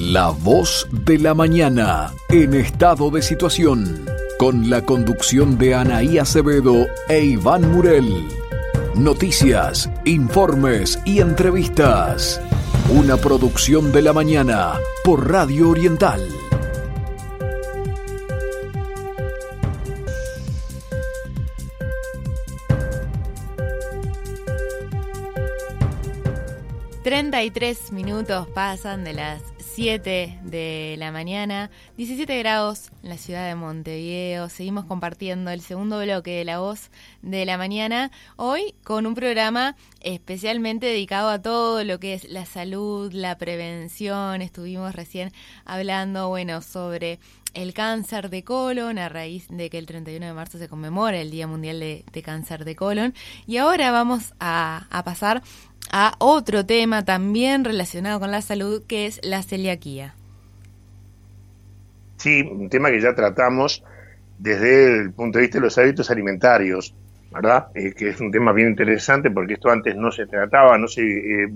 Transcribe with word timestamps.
La 0.00 0.30
voz 0.30 0.88
de 0.90 1.18
la 1.18 1.34
mañana 1.34 2.14
en 2.30 2.54
estado 2.54 3.10
de 3.10 3.20
situación, 3.20 4.06
con 4.38 4.70
la 4.70 4.82
conducción 4.86 5.58
de 5.58 5.74
Anaí 5.74 6.16
Acevedo 6.16 6.86
e 7.10 7.22
Iván 7.22 7.70
Murel. 7.70 8.26
Noticias, 8.94 9.90
informes 10.06 10.98
y 11.04 11.20
entrevistas. 11.20 12.40
Una 12.88 13.18
producción 13.18 13.92
de 13.92 14.00
la 14.00 14.14
mañana 14.14 14.72
por 15.04 15.30
Radio 15.30 15.68
Oriental. 15.68 16.26
33 27.02 27.92
minutos 27.92 28.46
pasan 28.48 29.04
de 29.04 29.14
las 29.14 29.42
7 29.82 30.40
de 30.44 30.96
la 30.98 31.10
mañana, 31.10 31.70
17 31.96 32.38
grados 32.40 32.90
en 33.02 33.08
la 33.08 33.16
ciudad 33.16 33.48
de 33.48 33.54
Montevideo. 33.54 34.50
Seguimos 34.50 34.84
compartiendo 34.84 35.50
el 35.50 35.62
segundo 35.62 35.98
bloque 36.00 36.32
de 36.32 36.44
La 36.44 36.58
Voz 36.58 36.90
de 37.22 37.46
la 37.46 37.56
Mañana, 37.56 38.10
hoy 38.36 38.74
con 38.84 39.06
un 39.06 39.14
programa 39.14 39.76
especialmente 40.02 40.84
dedicado 40.84 41.30
a 41.30 41.40
todo 41.40 41.82
lo 41.82 41.98
que 41.98 42.12
es 42.12 42.28
la 42.28 42.44
salud, 42.44 43.10
la 43.14 43.38
prevención. 43.38 44.42
Estuvimos 44.42 44.94
recién 44.94 45.32
hablando, 45.64 46.28
bueno, 46.28 46.60
sobre 46.60 47.18
el 47.54 47.72
cáncer 47.72 48.28
de 48.28 48.44
colon 48.44 48.98
a 48.98 49.08
raíz 49.08 49.48
de 49.48 49.70
que 49.70 49.78
el 49.78 49.86
31 49.86 50.26
de 50.26 50.32
marzo 50.34 50.58
se 50.58 50.68
conmemora 50.68 51.18
el 51.18 51.30
Día 51.30 51.46
Mundial 51.46 51.80
de, 51.80 52.22
Cáncer 52.22 52.66
de 52.66 52.76
Colon. 52.76 53.14
Y 53.46 53.56
ahora 53.56 53.90
vamos 53.90 54.34
a, 54.40 54.86
a 54.90 55.04
pasar 55.04 55.42
a 55.92 56.14
otro 56.18 56.66
tema 56.66 57.04
también 57.04 57.64
relacionado 57.64 58.20
con 58.20 58.30
la 58.30 58.42
salud, 58.42 58.82
que 58.86 59.06
es 59.06 59.20
la 59.24 59.42
celiaquía. 59.42 60.14
Sí, 62.16 62.42
un 62.42 62.68
tema 62.68 62.90
que 62.90 63.00
ya 63.00 63.14
tratamos 63.14 63.82
desde 64.38 65.00
el 65.00 65.12
punto 65.12 65.38
de 65.38 65.42
vista 65.42 65.58
de 65.58 65.64
los 65.64 65.78
hábitos 65.78 66.10
alimentarios, 66.10 66.94
¿verdad? 67.32 67.68
Eh, 67.74 67.92
que 67.92 68.08
es 68.08 68.20
un 68.20 68.30
tema 68.30 68.52
bien 68.52 68.68
interesante 68.68 69.30
porque 69.30 69.54
esto 69.54 69.70
antes 69.70 69.96
no 69.96 70.10
se 70.10 70.26
trataba, 70.26 70.76
no 70.78 70.88
se 70.88 71.02
eh, 71.02 71.48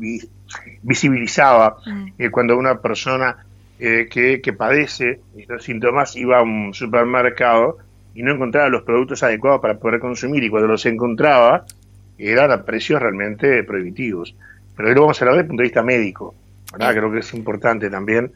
visibilizaba. 0.82 1.78
Mm. 1.86 2.06
Eh, 2.18 2.30
cuando 2.30 2.56
una 2.56 2.80
persona 2.80 3.44
que, 3.76 4.40
que, 4.42 4.52
padece 4.54 5.20
estos 5.36 5.64
síntomas 5.64 6.16
iba 6.16 6.38
a 6.38 6.42
un 6.42 6.72
supermercado 6.72 7.76
y 8.14 8.22
no 8.22 8.32
encontraba 8.32 8.68
los 8.68 8.82
productos 8.82 9.22
adecuados 9.22 9.60
para 9.60 9.78
poder 9.78 10.00
consumir 10.00 10.42
y 10.42 10.48
cuando 10.48 10.68
los 10.68 10.86
encontraba 10.86 11.66
eran 12.18 12.50
a 12.50 12.64
precios 12.64 13.00
realmente 13.00 13.64
prohibitivos. 13.64 14.34
Pero 14.76 14.88
hoy 14.88 14.94
lo 14.94 15.02
vamos 15.02 15.20
a 15.20 15.24
hablar 15.24 15.36
desde 15.36 15.42
el 15.42 15.48
punto 15.48 15.60
de 15.62 15.68
vista 15.68 15.82
médico. 15.82 16.34
¿verdad? 16.72 16.94
Creo 16.94 17.12
que 17.12 17.18
es 17.18 17.34
importante 17.34 17.90
también 17.90 18.32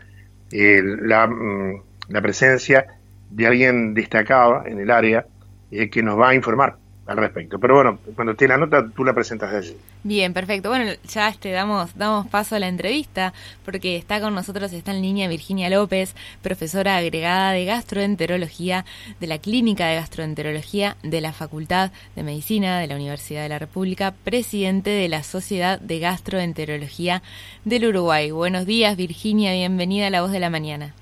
eh, 0.53 0.83
la, 0.83 1.27
mm, 1.27 1.83
la, 2.09 2.23
presencia 2.23 2.87
de 3.31 3.47
alguien 3.47 3.95
destacado 3.95 4.65
en 4.65 4.79
el 4.79 4.91
área 4.91 5.27
eh, 5.71 5.91
que 5.91 6.03
nos 6.03 6.19
va 6.19 6.31
a 6.31 6.35
informar 6.35 6.77
al 7.09 7.17
respecto. 7.17 7.59
Pero 7.59 7.75
bueno, 7.75 7.99
cuando 8.15 8.33
esté 8.33 8.47
la 8.47 8.59
nota, 8.59 8.87
tú 8.95 9.03
la 9.03 9.15
presentas 9.15 9.53
allí. 9.53 9.75
Bien, 10.05 10.35
perfecto. 10.35 10.69
Bueno, 10.69 10.93
ya 11.05 11.29
este, 11.29 11.51
damos, 11.51 11.97
damos 11.97 12.27
paso 12.29 12.55
a 12.55 12.59
la 12.59 12.69
entrevista, 12.69 13.33
porque 13.65 13.97
está 13.97 14.21
con 14.21 14.35
nosotros, 14.35 14.73
está 14.75 14.93
en 14.93 15.01
línea 15.01 15.27
Virginia 15.27 15.71
López, 15.71 16.15
profesora 16.43 16.99
agregada 16.99 17.53
de 17.53 17.65
gastroenterología 17.65 18.85
de 19.21 19.27
la 19.27 19.39
Clínica 19.39 19.87
de 19.87 19.97
Gastroenterología 19.97 20.97
de 21.03 21.21
la 21.23 21.33
Facultad 21.33 21.93
de 22.15 22.23
Medicina 22.23 22.79
de 22.79 22.87
la 22.87 22.97
Universidad 22.97 23.43
de 23.43 23.49
la 23.49 23.59
República, 23.59 24.13
presidente 24.13 24.91
de 24.91 25.09
la 25.09 25.23
Sociedad 25.23 25.81
de 25.81 26.01
Gastroenterología 26.01 27.23
del 27.65 27.87
Uruguay. 27.87 28.31
Buenos 28.31 28.67
días, 28.67 28.97
Virginia, 28.99 29.53
bienvenida 29.53 30.09
a 30.09 30.11
La 30.11 30.21
Voz 30.21 30.31
de 30.31 30.41
la 30.41 30.51
Mañana. 30.51 30.95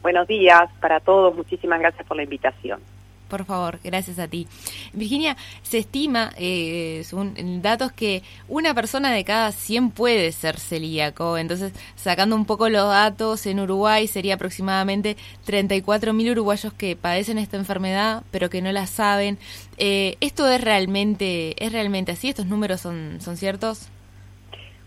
Buenos 0.00 0.26
días 0.26 0.70
para 0.80 1.00
todos, 1.00 1.36
muchísimas 1.36 1.80
gracias 1.80 2.06
por 2.06 2.16
la 2.16 2.22
invitación. 2.22 2.80
Por 3.28 3.44
favor, 3.44 3.78
gracias 3.84 4.18
a 4.18 4.26
ti. 4.26 4.46
Virginia, 4.92 5.36
se 5.62 5.78
estima, 5.78 6.32
eh, 6.38 7.02
según 7.04 7.60
datos, 7.60 7.92
que 7.92 8.22
una 8.48 8.74
persona 8.74 9.12
de 9.12 9.24
cada 9.24 9.52
100 9.52 9.90
puede 9.90 10.32
ser 10.32 10.58
celíaco. 10.58 11.36
Entonces, 11.36 11.72
sacando 11.94 12.36
un 12.36 12.46
poco 12.46 12.68
los 12.68 12.88
datos, 12.88 13.44
en 13.46 13.60
Uruguay 13.60 14.06
sería 14.06 14.34
aproximadamente 14.34 15.16
34.000 15.46 16.30
uruguayos 16.32 16.72
que 16.72 16.96
padecen 16.96 17.38
esta 17.38 17.58
enfermedad, 17.58 18.22
pero 18.30 18.48
que 18.48 18.62
no 18.62 18.72
la 18.72 18.86
saben. 18.86 19.38
Eh, 19.76 20.16
¿Esto 20.20 20.48
es 20.50 20.62
realmente, 20.62 21.54
es 21.62 21.72
realmente 21.72 22.12
así? 22.12 22.30
¿Estos 22.30 22.46
números 22.46 22.80
son, 22.80 23.20
son 23.20 23.36
ciertos? 23.36 23.90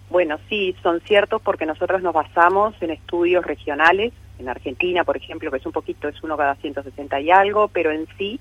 Bueno, 0.10 0.40
sí, 0.50 0.76
son 0.84 1.00
ciertos 1.02 1.42
porque 1.42 1.66
nosotros 1.66 2.02
nos 2.02 2.14
basamos 2.14 2.76
en 2.82 2.90
estudios 2.90 3.46
regionales 3.46 4.12
en 4.42 4.50
Argentina, 4.50 5.04
por 5.04 5.18
ejemplo, 5.18 5.50
que 5.50 5.58
es 5.58 5.66
un 5.66 5.72
poquito, 5.72 6.08
es 6.08 6.22
uno 6.24 6.36
cada 6.36 6.56
160 6.56 7.20
y 7.22 7.32
algo, 7.32 7.68
pero 7.70 7.92
en 7.92 8.08
sí, 8.18 8.40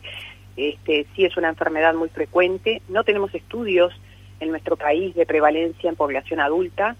este, 0.56 1.06
sí 1.14 1.24
es 1.24 1.36
una 1.36 1.48
enfermedad 1.48 1.94
muy 1.94 2.08
frecuente. 2.08 2.82
No 2.88 3.04
tenemos 3.04 3.34
estudios 3.34 3.92
en 4.40 4.50
nuestro 4.50 4.76
país 4.76 5.14
de 5.14 5.26
prevalencia 5.26 5.88
en 5.88 5.96
población 5.96 6.40
adulta. 6.40 6.96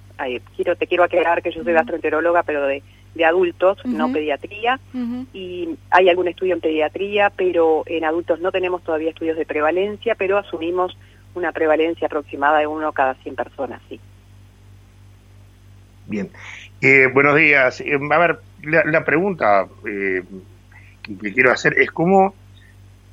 quiero, 0.57 0.77
te 0.77 0.87
quiero 0.87 1.05
aclarar 1.05 1.43
que 1.43 1.51
yo 1.51 1.65
soy 1.65 1.73
gastroenteróloga, 1.73 2.43
pero 2.43 2.67
de, 2.67 2.83
de 3.15 3.25
adultos, 3.25 3.85
no 3.85 4.13
pediatría. 4.13 4.79
Y 5.33 5.71
hay 5.91 6.09
algún 6.09 6.29
estudio 6.29 6.55
en 6.55 6.61
pediatría, 6.61 7.31
pero 7.31 7.83
en 7.87 8.05
adultos 8.05 8.41
no 8.41 8.53
tenemos 8.53 8.83
todavía 8.85 9.11
estudios 9.11 9.37
de 9.37 9.47
prevalencia, 9.47 10.15
pero 10.15 10.39
asumimos 10.39 10.97
una 11.35 11.53
prevalencia 11.53 12.07
aproximada 12.07 12.59
de 12.59 12.67
uno 12.67 12.93
cada 12.93 13.15
100 13.15 13.37
personas, 13.37 13.81
sí. 13.89 14.01
Bien. 16.07 16.29
Eh, 16.83 17.09
buenos 17.13 17.37
días. 17.37 17.81
Eh, 17.83 17.99
a 18.11 18.19
ver, 18.19 18.41
la, 18.63 19.05
pregunta 19.05 19.67
eh, 19.87 20.23
que, 21.03 21.33
quiero 21.35 21.53
hacer 21.53 21.79
es 21.79 21.91
cómo, 21.91 22.35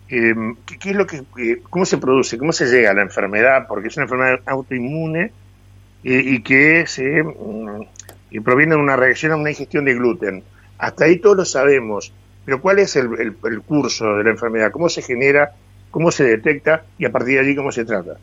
eh, 0.10 0.34
qué, 0.66 0.92
es 0.92 0.96
lo 0.96 1.06
que, 1.06 1.24
eh, 1.38 1.62
cómo 1.70 1.86
se 1.86 1.98
produce, 1.98 2.38
cómo 2.38 2.54
se 2.54 2.68
llega 2.68 2.92
a 2.92 2.94
la 2.94 3.02
enfermedad, 3.02 3.68
porque 3.68 3.90
es 3.90 3.98
una 3.98 4.06
enfermedad 4.06 4.40
autoinmune 4.46 5.32
y 6.04 6.42
que 6.44 6.86
se 6.88 7.22
mm, 7.22 8.42
proviene 8.44 8.76
de 8.76 8.82
una 8.82 8.96
reacción 8.96 9.34
a 9.34 9.36
una 9.36 9.50
ingestión 9.50 9.84
de 9.84 9.96
gluten. 9.96 10.44
Hasta 10.78 11.06
ahí 11.06 11.18
todos 11.18 11.36
lo 11.36 11.44
sabemos, 11.44 12.14
pero 12.46 12.62
¿cuál 12.62 12.80
es 12.80 12.96
el, 12.96 13.10
el, 13.44 13.62
curso 13.62 14.16
de 14.16 14.24
la 14.24 14.30
enfermedad? 14.30 14.72
¿Cómo 14.72 14.88
se 14.88 15.02
genera? 15.02 15.52
¿Cómo 15.92 16.12
se 16.12 16.24
detecta? 16.24 16.84
Y 16.98 17.04
a 17.04 17.12
partir 17.12 17.34
de 17.34 17.40
allí, 17.42 17.56
¿cómo 17.56 17.74
se 17.74 17.84
trata? 17.84 18.18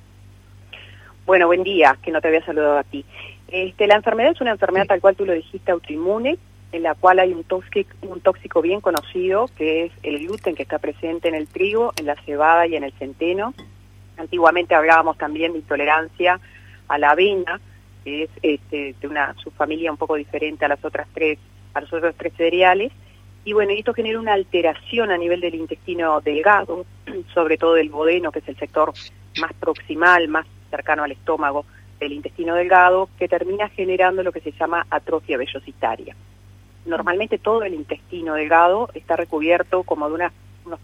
Bueno, 1.27 1.47
buen 1.47 1.63
día, 1.63 1.99
que 2.03 2.11
no 2.11 2.23
te 2.23 2.29
había 2.29 2.45
saludado 2.45 2.79
a 2.79 2.85
ti. 2.85 3.05
Este, 3.49 3.87
la 3.87 3.97
enfermedad 3.97 4.33
es 4.33 4.41
una 4.41 4.53
enfermedad 4.53 4.87
tal 4.87 5.01
cual 5.01 5.17
tú 5.17 5.25
lo 5.27 5.33
dijiste, 5.33 5.71
autoinmune, 5.71 6.39
en 6.73 6.83
la 6.83 6.95
cual 6.95 7.21
hay 7.21 7.33
un 7.33 7.45
tóxico, 7.45 7.95
un 8.03 8.21
tóxico 8.21 8.61
bien 8.61 8.81
conocido, 8.81 9.49
que 9.57 9.85
es 9.85 9.93
el 10.03 10.19
gluten 10.19 10.57
que 10.57 10.65
está 10.65 10.79
presente 10.79 11.29
en 11.29 11.35
el 11.35 11.47
trigo, 11.47 11.93
en 11.97 12.07
la 12.07 12.17
cebada 12.25 12.67
y 12.67 12.75
en 12.75 12.85
el 12.85 12.93
centeno. 12.95 13.55
Antiguamente 14.17 14.75
hablábamos 14.75 15.17
también 15.19 15.53
de 15.53 15.59
intolerancia 15.59 16.41
a 16.89 16.99
la 16.99 17.11
avena, 17.11 17.61
que 18.03 18.25
es 18.25 18.31
este, 18.43 18.95
de 19.01 19.07
una 19.07 19.35
subfamilia 19.35 19.91
un 19.91 19.97
poco 19.97 20.17
diferente 20.17 20.65
a 20.65 20.69
las 20.69 20.85
otras 20.85 21.07
tres, 21.15 21.39
a 21.75 21.81
los 21.81 21.93
otros 21.93 22.15
tres 22.17 22.33
cereales. 22.37 22.93
Y 23.45 23.53
bueno, 23.53 23.73
esto 23.73 23.95
genera 23.95 24.19
una 24.19 24.33
alteración 24.33 25.11
a 25.11 25.19
nivel 25.19 25.41
del 25.41 25.55
intestino 25.55 26.21
delgado, 26.23 26.87
sobre 27.35 27.57
todo 27.57 27.75
del 27.75 27.91
bodeno, 27.91 28.33
que 28.33 28.41
es 28.41 28.49
el 28.49 28.57
sector 28.57 28.93
más 29.41 29.53
proximal, 29.55 30.27
más 30.29 30.47
cercano 30.71 31.05
al 31.05 31.13
estómago 31.13 31.67
del 32.05 32.13
intestino 32.13 32.55
delgado, 32.55 33.09
que 33.19 33.29
termina 33.29 33.69
generando 33.69 34.23
lo 34.23 34.33
que 34.33 34.41
se 34.41 34.53
llama 34.53 34.87
atrofia 34.91 35.37
vellositaria 35.37 36.15
normalmente 36.87 37.39
todo 37.39 37.63
el 37.63 37.75
intestino 37.75 38.35
delgado 38.35 38.89
está 38.95 39.17
recubierto 39.17 39.83
como 39.83 40.09
de 40.09 40.15
unas, 40.15 40.33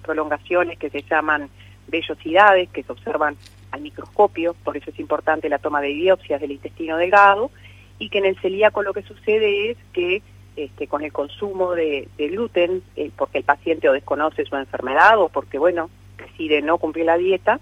prolongaciones 0.02 0.78
que 0.78 0.90
se 0.90 1.02
llaman 1.02 1.48
vellosidades, 1.88 2.68
que 2.68 2.82
se 2.82 2.92
observan 2.92 3.36
al 3.70 3.80
microscopio, 3.80 4.54
por 4.62 4.76
eso 4.76 4.90
es 4.90 5.00
importante 5.00 5.48
la 5.48 5.58
toma 5.58 5.80
de 5.80 5.94
biopsias 5.94 6.40
del 6.40 6.52
intestino 6.52 6.98
delgado, 6.98 7.50
y 7.98 8.10
que 8.10 8.18
en 8.18 8.26
el 8.26 8.38
celíaco 8.40 8.82
lo 8.82 8.92
que 8.92 9.02
sucede 9.02 9.70
es 9.70 9.78
que 9.94 10.22
este, 10.56 10.86
con 10.86 11.02
el 11.02 11.12
consumo 11.12 11.72
de, 11.72 12.08
gluten, 12.18 12.82
eh, 12.94 13.10
porque 13.16 13.38
el 13.38 13.44
paciente 13.44 13.88
o 13.88 13.94
desconoce 13.94 14.44
su 14.44 14.54
enfermedad 14.56 15.18
o 15.18 15.30
porque, 15.30 15.58
bueno, 15.58 15.88
decide 16.18 16.60
no 16.60 16.76
cumplir 16.76 17.06
la 17.06 17.16
dieta, 17.16 17.58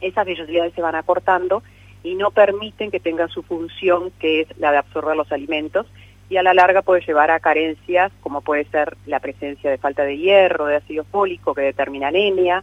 esas 0.00 0.26
vellosidades 0.26 0.74
se 0.74 0.82
van 0.82 0.96
acortando 0.96 1.62
y 2.04 2.14
no 2.14 2.30
permiten 2.30 2.92
que 2.92 3.00
tengan 3.00 3.30
su 3.30 3.42
función, 3.42 4.12
que 4.20 4.42
es 4.42 4.58
la 4.58 4.70
de 4.70 4.78
absorber 4.78 5.16
los 5.16 5.32
alimentos, 5.32 5.86
y 6.28 6.36
a 6.36 6.42
la 6.42 6.54
larga 6.54 6.82
puede 6.82 7.04
llevar 7.04 7.30
a 7.30 7.40
carencias 7.40 8.12
como 8.20 8.42
puede 8.42 8.64
ser 8.66 8.96
la 9.06 9.20
presencia 9.20 9.70
de 9.70 9.78
falta 9.78 10.04
de 10.04 10.18
hierro, 10.18 10.66
de 10.66 10.76
ácido 10.76 11.04
fólico 11.04 11.54
que 11.54 11.62
determina 11.62 12.08
anemia, 12.08 12.62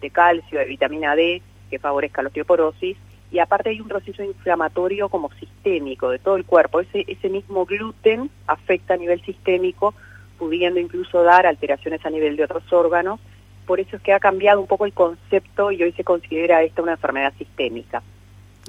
de 0.00 0.10
calcio, 0.10 0.58
de 0.58 0.64
vitamina 0.66 1.14
D 1.14 1.40
que 1.70 1.78
favorezca 1.78 2.22
la 2.22 2.28
osteoporosis 2.28 2.96
y 3.30 3.38
aparte 3.38 3.70
hay 3.70 3.80
un 3.80 3.88
proceso 3.88 4.24
inflamatorio 4.24 5.08
como 5.08 5.30
sistémico 5.34 6.10
de 6.10 6.18
todo 6.18 6.36
el 6.36 6.44
cuerpo. 6.44 6.80
Ese, 6.80 7.04
ese 7.06 7.28
mismo 7.28 7.64
gluten 7.64 8.28
afecta 8.46 8.94
a 8.94 8.96
nivel 8.96 9.22
sistémico, 9.22 9.94
pudiendo 10.36 10.80
incluso 10.80 11.22
dar 11.22 11.46
alteraciones 11.46 12.04
a 12.04 12.10
nivel 12.10 12.36
de 12.36 12.44
otros 12.44 12.72
órganos. 12.72 13.20
Por 13.66 13.78
eso 13.78 13.96
es 13.96 14.02
que 14.02 14.12
ha 14.12 14.18
cambiado 14.18 14.60
un 14.60 14.66
poco 14.66 14.84
el 14.84 14.92
concepto 14.92 15.70
y 15.70 15.82
hoy 15.82 15.92
se 15.92 16.02
considera 16.02 16.62
esta 16.62 16.82
una 16.82 16.92
enfermedad 16.92 17.32
sistémica. 17.38 18.02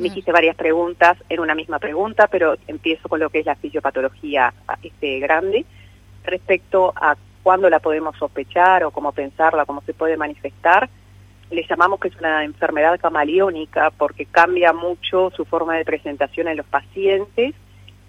Me 0.02 0.08
hiciste 0.08 0.32
varias 0.32 0.56
preguntas 0.56 1.16
en 1.30 1.40
una 1.40 1.54
misma 1.54 1.78
pregunta, 1.78 2.28
pero 2.28 2.56
empiezo 2.66 3.08
con 3.08 3.20
lo 3.20 3.30
que 3.30 3.40
es 3.40 3.46
la 3.46 3.56
fisiopatología 3.56 4.52
este, 4.82 5.20
grande. 5.20 5.64
Respecto 6.24 6.92
a 6.96 7.16
cuándo 7.44 7.70
la 7.70 7.80
podemos 7.80 8.18
sospechar 8.18 8.84
o 8.84 8.90
cómo 8.90 9.12
pensarla, 9.12 9.66
cómo 9.66 9.82
se 9.82 9.94
puede 9.94 10.18
manifestar, 10.18 10.90
le 11.52 11.66
llamamos 11.68 12.00
que 12.00 12.08
es 12.08 12.16
una 12.18 12.44
enfermedad 12.44 13.00
camaleónica 13.00 13.92
porque 13.92 14.26
cambia 14.26 14.74
mucho 14.74 15.30
su 15.36 15.46
forma 15.46 15.76
de 15.76 15.86
presentación 15.86 16.48
en 16.48 16.58
los 16.58 16.66
pacientes 16.66 17.54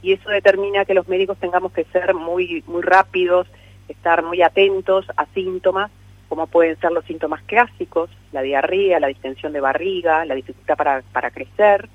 y 0.00 0.12
eso 0.12 0.30
determina 0.30 0.86
que 0.86 0.94
los 0.94 1.08
médicos 1.08 1.36
tengamos 1.38 1.72
que 1.72 1.84
ser 1.84 2.14
muy, 2.14 2.64
muy 2.66 2.82
rápidos, 2.82 3.46
estar 3.88 4.22
muy 4.22 4.42
atentos 4.42 5.06
a 5.16 5.26
síntomas 5.26 5.90
como 6.32 6.46
pueden 6.46 6.80
ser 6.80 6.92
los 6.92 7.04
síntomas 7.04 7.42
clásicos, 7.42 8.08
la 8.32 8.40
diarrea, 8.40 8.98
la 8.98 9.08
distensión 9.08 9.52
de 9.52 9.60
barriga, 9.60 10.24
la 10.24 10.34
dificultad 10.34 10.78
para, 10.78 11.02
para 11.12 11.30
crecer, 11.30 11.90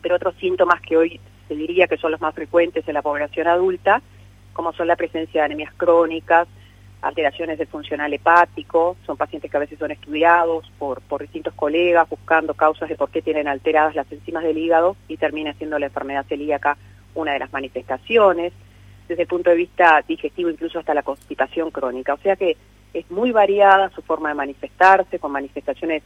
pero 0.00 0.14
otros 0.14 0.36
síntomas 0.36 0.80
que 0.80 0.96
hoy 0.96 1.20
se 1.48 1.56
diría 1.56 1.88
que 1.88 1.96
son 1.96 2.12
los 2.12 2.20
más 2.20 2.36
frecuentes 2.36 2.86
en 2.86 2.94
la 2.94 3.02
población 3.02 3.48
adulta, 3.48 4.00
como 4.52 4.72
son 4.74 4.86
la 4.86 4.94
presencia 4.94 5.40
de 5.40 5.46
anemias 5.46 5.74
crónicas, 5.76 6.46
alteraciones 7.02 7.58
del 7.58 7.66
funcional 7.66 8.12
hepático, 8.12 8.96
son 9.04 9.16
pacientes 9.16 9.50
que 9.50 9.56
a 9.56 9.60
veces 9.66 9.76
son 9.76 9.90
estudiados 9.90 10.70
por, 10.78 11.00
por 11.00 11.22
distintos 11.22 11.52
colegas 11.54 12.08
buscando 12.08 12.54
causas 12.54 12.88
de 12.88 12.94
por 12.94 13.10
qué 13.10 13.22
tienen 13.22 13.48
alteradas 13.48 13.96
las 13.96 14.12
enzimas 14.12 14.44
del 14.44 14.56
hígado 14.56 14.94
y 15.08 15.16
termina 15.16 15.52
siendo 15.54 15.80
la 15.80 15.86
enfermedad 15.86 16.26
celíaca 16.28 16.76
una 17.16 17.32
de 17.32 17.40
las 17.40 17.52
manifestaciones, 17.52 18.52
desde 19.08 19.22
el 19.22 19.28
punto 19.28 19.50
de 19.50 19.56
vista 19.56 20.00
digestivo 20.06 20.48
incluso 20.48 20.78
hasta 20.78 20.94
la 20.94 21.02
constipación 21.02 21.72
crónica. 21.72 22.14
O 22.14 22.18
sea 22.18 22.36
que 22.36 22.56
es 22.94 23.10
muy 23.10 23.32
variada 23.32 23.90
su 23.90 24.00
forma 24.02 24.30
de 24.30 24.36
manifestarse, 24.36 25.18
con 25.18 25.32
manifestaciones 25.32 26.02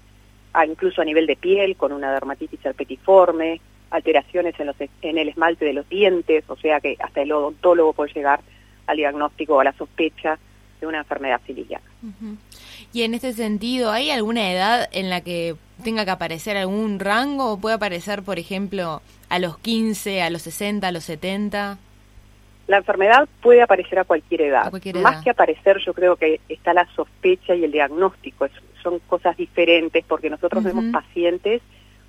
incluso 0.67 1.01
a 1.01 1.05
nivel 1.05 1.27
de 1.27 1.37
piel, 1.37 1.77
con 1.77 1.93
una 1.93 2.13
dermatitis 2.13 2.65
herpetiforme, 2.65 3.61
alteraciones 3.91 4.59
en, 4.59 4.67
los, 4.67 4.77
en 4.81 5.19
el 5.19 5.29
esmalte 5.29 5.65
de 5.65 5.73
los 5.73 5.89
dientes, 5.89 6.45
o 6.49 6.57
sea 6.57 6.81
que 6.81 6.97
hasta 6.99 7.23
el 7.23 7.33
odontólogo 7.33 7.93
puede 7.93 8.13
llegar 8.13 8.41
al 8.87 8.97
diagnóstico 8.97 9.55
o 9.55 9.61
a 9.61 9.65
la 9.65 9.73
sospecha 9.75 10.39
de 10.81 10.87
una 10.87 10.99
enfermedad 10.99 11.41
celíaca. 11.47 11.85
Y 12.93 13.03
en 13.03 13.15
este 13.15 13.33
sentido, 13.33 13.91
¿hay 13.91 14.11
alguna 14.11 14.53
edad 14.53 14.89
en 14.93 15.11
la 15.11 15.21
que 15.21 15.57
tenga 15.85 16.05
que 16.05 16.11
aparecer 16.11 16.57
algún 16.57 16.99
rango 16.99 17.53
o 17.53 17.59
puede 17.59 17.77
aparecer, 17.77 18.23
por 18.23 18.39
ejemplo, 18.39 19.03
a 19.29 19.39
los 19.39 19.59
15, 19.59 20.23
a 20.23 20.31
los 20.31 20.43
60, 20.43 20.89
a 20.89 20.93
los 20.93 21.05
70? 21.05 21.79
La 22.69 22.77
enfermedad 22.77 23.29
puede 23.43 23.63
aparecer 23.63 23.99
a 23.99 24.05
cualquier 24.05 24.43
edad. 24.43 24.73
Más 25.03 25.25
que 25.25 25.31
aparecer, 25.31 25.79
yo 25.85 25.93
creo 25.93 26.17
que 26.17 26.41
está 26.49 26.73
la 26.73 26.87
sospecha 26.95 27.55
y 27.55 27.65
el 27.65 27.73
diagnóstico. 27.73 28.47
son 28.83 29.01
cosas 29.01 29.37
diferentes 29.37 30.05
porque 30.07 30.31
nosotros 30.31 30.63
vemos 30.63 30.85
pacientes 30.93 31.63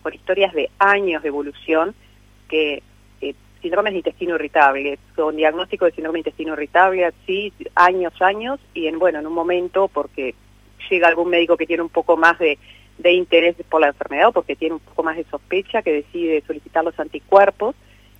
con 0.04 0.14
historias 0.14 0.54
de 0.54 0.70
años 0.78 1.24
de 1.24 1.30
evolución 1.30 1.96
que 2.48 2.84
síndrome 3.62 3.92
de 3.92 3.98
intestino 3.98 4.36
irritable, 4.36 5.00
con 5.16 5.36
diagnóstico 5.36 5.86
de 5.86 5.92
síndrome 5.92 6.18
de 6.18 6.20
intestino 6.22 6.54
irritable, 6.54 7.12
sí, 7.26 7.54
años, 7.76 8.14
años, 8.22 8.60
y 8.74 8.88
en, 8.88 9.00
bueno, 9.00 9.20
en 9.20 9.28
un 9.28 9.34
momento 9.34 9.88
porque 9.88 10.36
llega 10.90 11.08
algún 11.08 11.30
médico 11.30 11.58
que 11.58 11.68
tiene 11.68 11.84
un 11.84 11.90
poco 11.90 12.18
más 12.18 12.40
de, 12.40 12.58
de 12.98 13.14
interés 13.14 13.56
por 13.70 13.82
la 13.82 13.88
enfermedad 13.88 14.30
o 14.30 14.32
porque 14.32 14.56
tiene 14.56 14.76
un 14.76 14.80
poco 14.80 15.04
más 15.04 15.18
de 15.18 15.26
sospecha, 15.26 15.82
que 15.82 15.92
decide 15.92 16.44
solicitar 16.46 16.84
los 16.84 17.00
anticuerpos, 17.00 17.76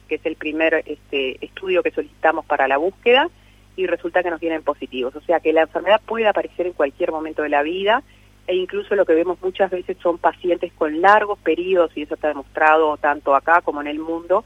que 0.10 0.16
es 0.16 0.26
el 0.26 0.36
primer 0.36 0.84
este, 0.86 1.38
estudio 1.46 1.82
que 1.84 1.92
solicitamos 1.92 2.46
para 2.46 2.68
la 2.68 2.78
búsqueda, 2.78 3.30
y 3.78 3.88
resulta 3.88 4.22
que 4.22 4.30
nos 4.30 4.42
vienen 4.42 4.64
positivos. 4.64 5.16
O 5.16 5.22
sea 5.22 5.40
que 5.40 5.54
la 5.54 5.62
enfermedad 5.62 6.02
puede 6.06 6.28
aparecer 6.28 6.68
en 6.68 6.74
cualquier 6.74 7.12
momento 7.12 7.44
de 7.44 7.50
la 7.50 7.64
vida, 7.64 8.04
e 8.48 8.56
incluso 8.56 8.96
lo 8.96 9.06
que 9.06 9.14
vemos 9.14 9.38
muchas 9.42 9.72
veces 9.72 9.96
son 10.02 10.18
pacientes 10.18 10.74
con 10.74 11.00
largos 11.02 11.40
periodos, 11.40 11.96
y 11.96 12.02
eso 12.02 12.16
está 12.16 12.28
demostrado 12.28 12.98
tanto 12.98 13.34
acá 13.36 13.62
como 13.62 13.80
en 13.80 13.88
el 13.88 14.00
mundo, 14.00 14.44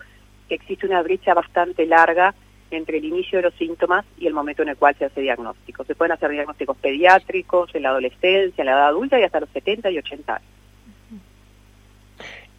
que 0.47 0.55
existe 0.55 0.85
una 0.85 1.01
brecha 1.01 1.33
bastante 1.33 1.87
larga 1.87 2.35
entre 2.69 2.97
el 2.97 3.05
inicio 3.05 3.39
de 3.39 3.43
los 3.43 3.53
síntomas 3.55 4.05
y 4.17 4.27
el 4.27 4.33
momento 4.33 4.61
en 4.63 4.69
el 4.69 4.77
cual 4.77 4.95
se 4.97 5.05
hace 5.05 5.21
diagnóstico. 5.21 5.83
Se 5.85 5.95
pueden 5.95 6.11
hacer 6.11 6.29
diagnósticos 6.31 6.77
pediátricos, 6.77 7.73
en 7.73 7.83
la 7.83 7.89
adolescencia, 7.89 8.61
en 8.61 8.65
la 8.65 8.73
edad 8.73 8.87
adulta 8.87 9.19
y 9.19 9.23
hasta 9.23 9.39
los 9.39 9.49
70 9.49 9.89
y 9.91 9.97
80 9.99 10.35
años. 10.35 10.62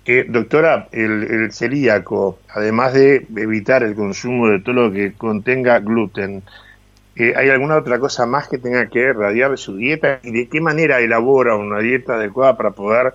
Eh, 0.06 0.26
doctora, 0.28 0.88
el, 0.92 1.50
celíaco, 1.52 2.38
además 2.50 2.92
de 2.92 3.26
evitar 3.36 3.82
el 3.82 3.94
consumo 3.94 4.48
de 4.48 4.60
todo 4.60 4.74
lo 4.74 4.92
que 4.92 5.14
contenga 5.14 5.78
gluten, 5.80 6.42
eh, 7.16 7.32
¿hay 7.34 7.48
alguna 7.48 7.78
otra 7.78 7.98
cosa 7.98 8.26
más 8.26 8.48
que 8.48 8.58
tenga 8.58 8.86
que 8.88 9.14
radiar 9.14 9.52
de 9.52 9.56
su 9.56 9.76
dieta? 9.76 10.20
¿Y 10.22 10.32
de 10.32 10.48
qué 10.48 10.60
manera 10.60 11.00
elabora 11.00 11.56
una 11.56 11.78
dieta 11.78 12.16
adecuada 12.16 12.56
para 12.56 12.72
poder 12.72 13.14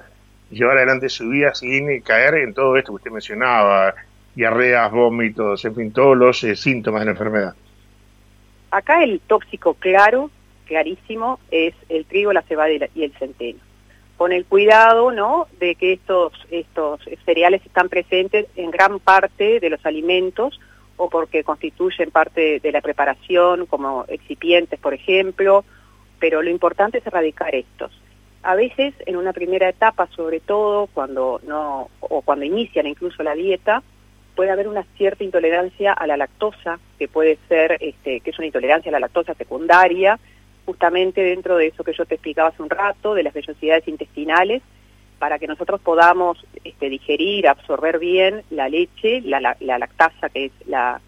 llevar 0.50 0.78
adelante 0.78 1.10
su 1.10 1.30
vida 1.30 1.54
sin 1.54 2.02
caer 2.02 2.36
en 2.36 2.56
todo 2.56 2.76
esto 2.76 2.92
que 2.94 2.96
usted 2.96 3.12
mencionaba, 3.12 3.94
diarreas, 4.34 4.92
vómitos, 4.92 5.64
en 5.66 5.76
fin, 5.76 5.92
todos 5.92 6.18
los 6.18 6.44
eh, 6.44 6.56
síntomas 6.56 7.02
de 7.02 7.06
la 7.06 7.12
enfermedad. 7.12 7.54
Acá 8.72 9.04
el 9.04 9.20
tóxico 9.20 9.76
claro, 9.76 10.32
clarísimo, 10.66 11.40
es 11.52 11.76
el 11.88 12.06
trigo, 12.06 12.34
la 12.34 12.42
cebada 12.42 12.72
y 12.72 13.04
el 13.04 13.14
centeno. 13.14 13.60
Con 14.20 14.34
el 14.34 14.44
cuidado, 14.44 15.14
¿no?, 15.14 15.48
de 15.62 15.76
que 15.76 15.94
estos, 15.94 16.34
estos 16.52 17.00
cereales 17.24 17.66
están 17.66 17.88
presentes 17.88 18.48
en 18.58 18.70
gran 18.70 19.00
parte 19.00 19.62
de 19.62 19.70
los 19.70 19.86
alimentos 19.86 20.60
o 20.98 21.10
porque 21.10 21.46
constituyen 21.46 22.12
parte 22.12 22.60
de 22.60 22.72
la 22.74 22.82
preparación, 22.82 23.66
como 23.66 24.04
excipientes, 24.10 24.78
por 24.78 24.94
ejemplo, 24.94 25.64
pero 26.20 26.42
lo 26.42 26.50
importante 26.50 26.98
es 26.98 27.08
erradicar 27.08 27.56
estos. 27.56 27.98
A 28.44 28.56
veces, 28.56 28.94
en 29.06 29.16
una 29.16 29.32
primera 29.32 29.70
etapa, 29.70 30.10
sobre 30.14 30.42
todo, 30.42 30.88
cuando 30.88 31.40
no, 31.48 31.88
o 32.02 32.22
cuando 32.22 32.44
inician 32.44 32.88
incluso 32.88 33.24
la 33.24 33.36
dieta, 33.36 33.84
puede 34.36 34.52
haber 34.52 34.68
una 34.68 34.84
cierta 34.98 35.24
intolerancia 35.24 35.94
a 35.94 36.06
la 36.08 36.18
lactosa, 36.18 36.78
que 36.98 37.08
puede 37.08 37.38
ser, 37.48 37.78
este, 37.80 38.20
que 38.20 38.32
es 38.32 38.38
una 38.38 38.48
intolerancia 38.48 38.90
a 38.90 38.92
la 38.92 39.00
lactosa 39.00 39.34
secundaria, 39.36 40.20
justamente 40.70 41.24
dentro 41.24 41.58
de 41.58 41.66
eso 41.66 41.84
que 41.84 41.94
yo 41.94 42.06
te 42.06 42.14
explicaba 42.14 42.50
hace 42.50 42.62
un 42.62 42.70
rato, 42.70 43.16
de 43.16 43.24
las 43.24 43.34
vellosidades 43.34 43.88
intestinales, 43.88 44.62
para 45.18 45.40
que 45.40 45.48
nosotros 45.48 45.82
podamos 45.82 46.46
este, 46.64 46.90
digerir, 46.90 47.48
absorber 47.48 47.98
bien 47.98 48.44
la 48.52 48.70
leche, 48.70 49.20
la, 49.22 49.40
la, 49.40 49.80
lactasa, 49.80 50.30
que 50.30 50.46
es 50.46 50.52
la, 50.68 51.02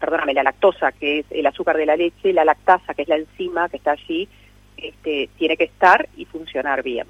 perdóname, 0.00 0.34
la 0.34 0.42
lactosa, 0.42 0.90
que 0.90 1.20
es 1.20 1.26
el 1.30 1.46
azúcar 1.46 1.76
de 1.76 1.86
la 1.86 1.94
leche, 1.94 2.32
la 2.32 2.44
lactasa, 2.44 2.92
que 2.92 3.02
es 3.02 3.08
la 3.08 3.18
enzima 3.18 3.68
que 3.68 3.76
está 3.76 3.92
allí, 3.92 4.28
este, 4.76 5.28
tiene 5.38 5.56
que 5.56 5.64
estar 5.64 6.08
y 6.16 6.24
funcionar 6.24 6.82
bien. 6.82 7.06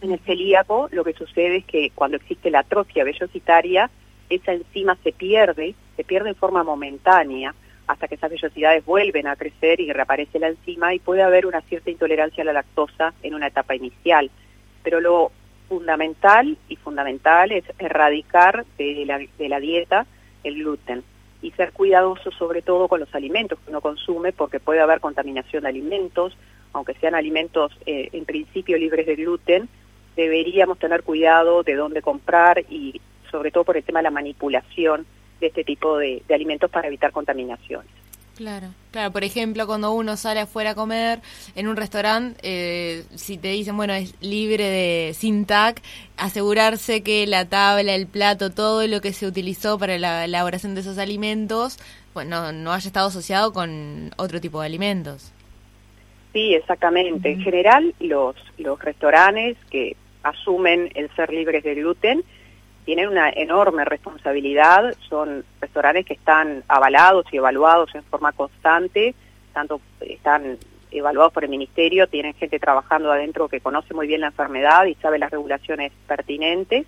En 0.00 0.12
el 0.12 0.20
celíaco 0.20 0.88
lo 0.92 1.02
que 1.02 1.12
sucede 1.12 1.56
es 1.56 1.64
que 1.64 1.90
cuando 1.92 2.18
existe 2.18 2.52
la 2.52 2.60
atrofia 2.60 3.02
vellositaria, 3.02 3.90
esa 4.30 4.52
enzima 4.52 4.96
se 5.02 5.10
pierde, 5.10 5.74
se 5.96 6.04
pierde 6.04 6.28
en 6.28 6.36
forma 6.36 6.62
momentánea, 6.62 7.52
hasta 7.92 8.08
que 8.08 8.14
esas 8.14 8.30
vellosidades 8.30 8.84
vuelven 8.84 9.26
a 9.26 9.36
crecer 9.36 9.80
y 9.80 9.92
reaparece 9.92 10.38
la 10.38 10.48
enzima 10.48 10.94
y 10.94 10.98
puede 10.98 11.22
haber 11.22 11.46
una 11.46 11.60
cierta 11.62 11.90
intolerancia 11.90 12.42
a 12.42 12.46
la 12.46 12.54
lactosa 12.54 13.12
en 13.22 13.34
una 13.34 13.48
etapa 13.48 13.74
inicial. 13.74 14.30
Pero 14.82 15.00
lo 15.00 15.30
fundamental 15.68 16.56
y 16.68 16.76
fundamental 16.76 17.52
es 17.52 17.64
erradicar 17.78 18.64
de 18.78 19.04
la, 19.06 19.18
de 19.18 19.48
la 19.48 19.60
dieta 19.60 20.06
el 20.42 20.54
gluten 20.56 21.04
y 21.42 21.50
ser 21.52 21.72
cuidadoso 21.72 22.30
sobre 22.30 22.62
todo 22.62 22.88
con 22.88 23.00
los 23.00 23.14
alimentos 23.14 23.58
que 23.58 23.70
uno 23.70 23.80
consume 23.80 24.32
porque 24.32 24.60
puede 24.60 24.80
haber 24.80 25.00
contaminación 25.00 25.64
de 25.64 25.68
alimentos, 25.68 26.36
aunque 26.72 26.94
sean 26.94 27.14
alimentos 27.14 27.72
eh, 27.84 28.08
en 28.12 28.24
principio 28.24 28.78
libres 28.78 29.06
de 29.06 29.16
gluten, 29.16 29.68
deberíamos 30.16 30.78
tener 30.78 31.02
cuidado 31.02 31.62
de 31.62 31.74
dónde 31.74 32.00
comprar 32.00 32.64
y 32.70 33.00
sobre 33.30 33.50
todo 33.50 33.64
por 33.64 33.76
el 33.76 33.84
tema 33.84 33.98
de 33.98 34.04
la 34.04 34.10
manipulación 34.10 35.04
de 35.42 35.48
este 35.48 35.64
tipo 35.64 35.98
de, 35.98 36.22
alimentos 36.30 36.70
para 36.70 36.88
evitar 36.88 37.12
contaminaciones. 37.12 37.90
Claro, 38.36 38.68
claro. 38.90 39.12
Por 39.12 39.24
ejemplo, 39.24 39.66
cuando 39.66 39.92
uno 39.92 40.16
sale 40.16 40.40
afuera 40.40 40.70
a 40.70 40.74
comer 40.74 41.20
en 41.54 41.68
un 41.68 41.76
restaurante, 41.76 42.40
eh, 42.42 43.04
si 43.14 43.36
te 43.36 43.48
dicen, 43.48 43.76
bueno, 43.76 43.92
es 43.92 44.14
libre 44.22 44.64
de 44.64 45.12
sin 45.14 45.44
TAC, 45.44 45.82
asegurarse 46.16 47.02
que 47.02 47.26
la 47.26 47.48
tabla, 47.48 47.94
el 47.94 48.06
plato, 48.06 48.50
todo 48.50 48.86
lo 48.86 49.02
que 49.02 49.12
se 49.12 49.26
utilizó 49.26 49.78
para 49.78 49.98
la 49.98 50.24
elaboración 50.24 50.74
de 50.74 50.80
esos 50.80 50.96
alimentos, 50.96 51.78
bueno, 52.14 52.52
no 52.52 52.72
haya 52.72 52.86
estado 52.86 53.08
asociado 53.08 53.52
con 53.52 54.10
otro 54.16 54.40
tipo 54.40 54.60
de 54.60 54.66
alimentos. 54.66 55.32
Sí, 56.32 56.54
exactamente. 56.54 57.32
En 57.32 57.42
general, 57.42 57.94
los, 58.00 58.34
los 58.56 58.80
restaurantes 58.80 59.58
que 59.70 59.96
asumen 60.22 60.90
el 60.94 61.14
ser 61.14 61.30
libres 61.30 61.62
de 61.64 61.74
gluten, 61.74 62.24
tienen 62.84 63.08
una 63.08 63.30
enorme 63.30 63.84
responsabilidad, 63.84 64.94
son 65.08 65.44
restaurantes 65.60 66.06
que 66.06 66.14
están 66.14 66.64
avalados 66.68 67.26
y 67.32 67.36
evaluados 67.36 67.94
en 67.94 68.02
forma 68.04 68.32
constante, 68.32 69.14
tanto 69.52 69.80
están 70.00 70.58
evaluados 70.90 71.32
por 71.32 71.44
el 71.44 71.50
ministerio, 71.50 72.06
tienen 72.06 72.34
gente 72.34 72.58
trabajando 72.58 73.10
adentro 73.10 73.48
que 73.48 73.60
conoce 73.60 73.94
muy 73.94 74.06
bien 74.06 74.20
la 74.20 74.28
enfermedad 74.28 74.84
y 74.86 74.94
sabe 74.96 75.18
las 75.18 75.30
regulaciones 75.30 75.92
pertinentes, 76.06 76.86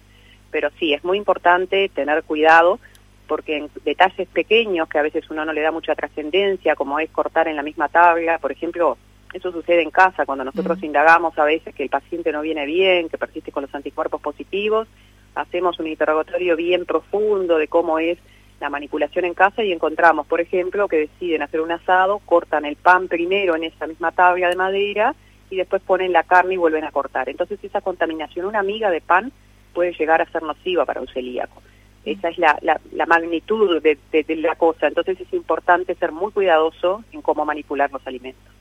pero 0.51 0.71
sí, 0.79 0.93
es 0.93 1.05
muy 1.05 1.19
importante 1.19 1.89
tener 1.89 2.23
cuidado 2.25 2.79
porque 3.27 3.57
en 3.57 3.71
detalles 3.85 4.29
pequeños 4.29 4.89
que 4.89 4.99
a 4.99 5.03
veces 5.03 5.31
uno 5.31 5.45
no 5.45 5.53
le 5.53 5.63
da 5.63 5.71
mucha 5.71 5.95
trascendencia, 5.95 6.77
como 6.77 6.99
es 6.99 7.11
cortar 7.11 7.49
en 7.49 7.57
la 7.57 7.63
misma 7.63 7.89
tabla, 7.89 8.39
por 8.39 8.53
ejemplo, 8.53 8.99
eso 9.33 9.51
sucede 9.51 9.83
en 9.83 9.91
casa 9.91 10.27
cuando 10.27 10.45
nosotros 10.45 10.81
indagamos 10.83 11.37
a 11.39 11.45
veces 11.45 11.75
que 11.75 11.83
el 11.83 11.89
paciente 11.89 12.31
no 12.31 12.43
viene 12.43 12.67
bien, 12.67 13.09
que 13.09 13.19
persiste 13.19 13.51
con 13.51 13.63
los 13.63 13.75
anticuerpos 13.75 14.21
positivos, 14.21 14.87
hacemos 15.35 15.79
un 15.79 15.87
interrogatorio 15.87 16.57
bien 16.57 16.85
profundo 16.85 17.59
de 17.59 17.69
cómo 17.69 17.99
es 17.99 18.19
la 18.61 18.71
manipulación 18.71 19.25
en 19.25 19.35
casa 19.35 19.62
y 19.62 19.73
encontramos, 19.73 20.26
por 20.26 20.41
ejemplo, 20.41 20.88
que 20.88 20.97
deciden 20.97 21.43
hacer 21.43 21.61
un 21.61 21.73
asado, 21.73 22.21
cortan 22.21 22.64
el 22.64 22.76
pan 22.76 23.09
primero 23.09 23.57
en 23.57 23.64
esa 23.64 23.87
misma 23.87 24.12
tabla 24.12 24.49
de 24.49 24.57
madera 24.57 25.14
y 25.50 25.57
después 25.57 25.83
ponen 25.83 26.12
la 26.12 26.23
carne 26.23 26.55
y 26.55 26.57
vuelven 26.57 26.85
a 26.85 26.93
cortar. 26.93 27.29
Entonces 27.29 27.59
esa 27.62 27.81
contaminación, 27.81 28.47
una 28.47 28.62
miga 28.62 28.91
de 28.91 29.00
pan 29.00 29.33
puede 29.73 29.93
llegar 29.93 30.23
a 30.23 30.31
ser 30.31 30.43
nociva 30.43 30.85
para 30.85 31.00
un 31.00 31.09
celíaco. 31.09 31.62
Esa 32.05 32.29
es 32.29 32.38
la, 32.38 32.59
la, 32.62 33.07
magnitud 33.07 33.83
de, 33.83 33.97
la 34.37 34.55
cosa. 34.57 34.87
Entonces 34.87 35.21
es 35.21 35.33
importante 35.33 35.95
ser 35.95 36.12
muy 36.12 36.33
cuidadoso 36.33 37.03
en 37.12 37.23
cómo 37.23 37.45
manipular 37.45 37.91
los 37.91 38.07
alimentos. 38.07 38.53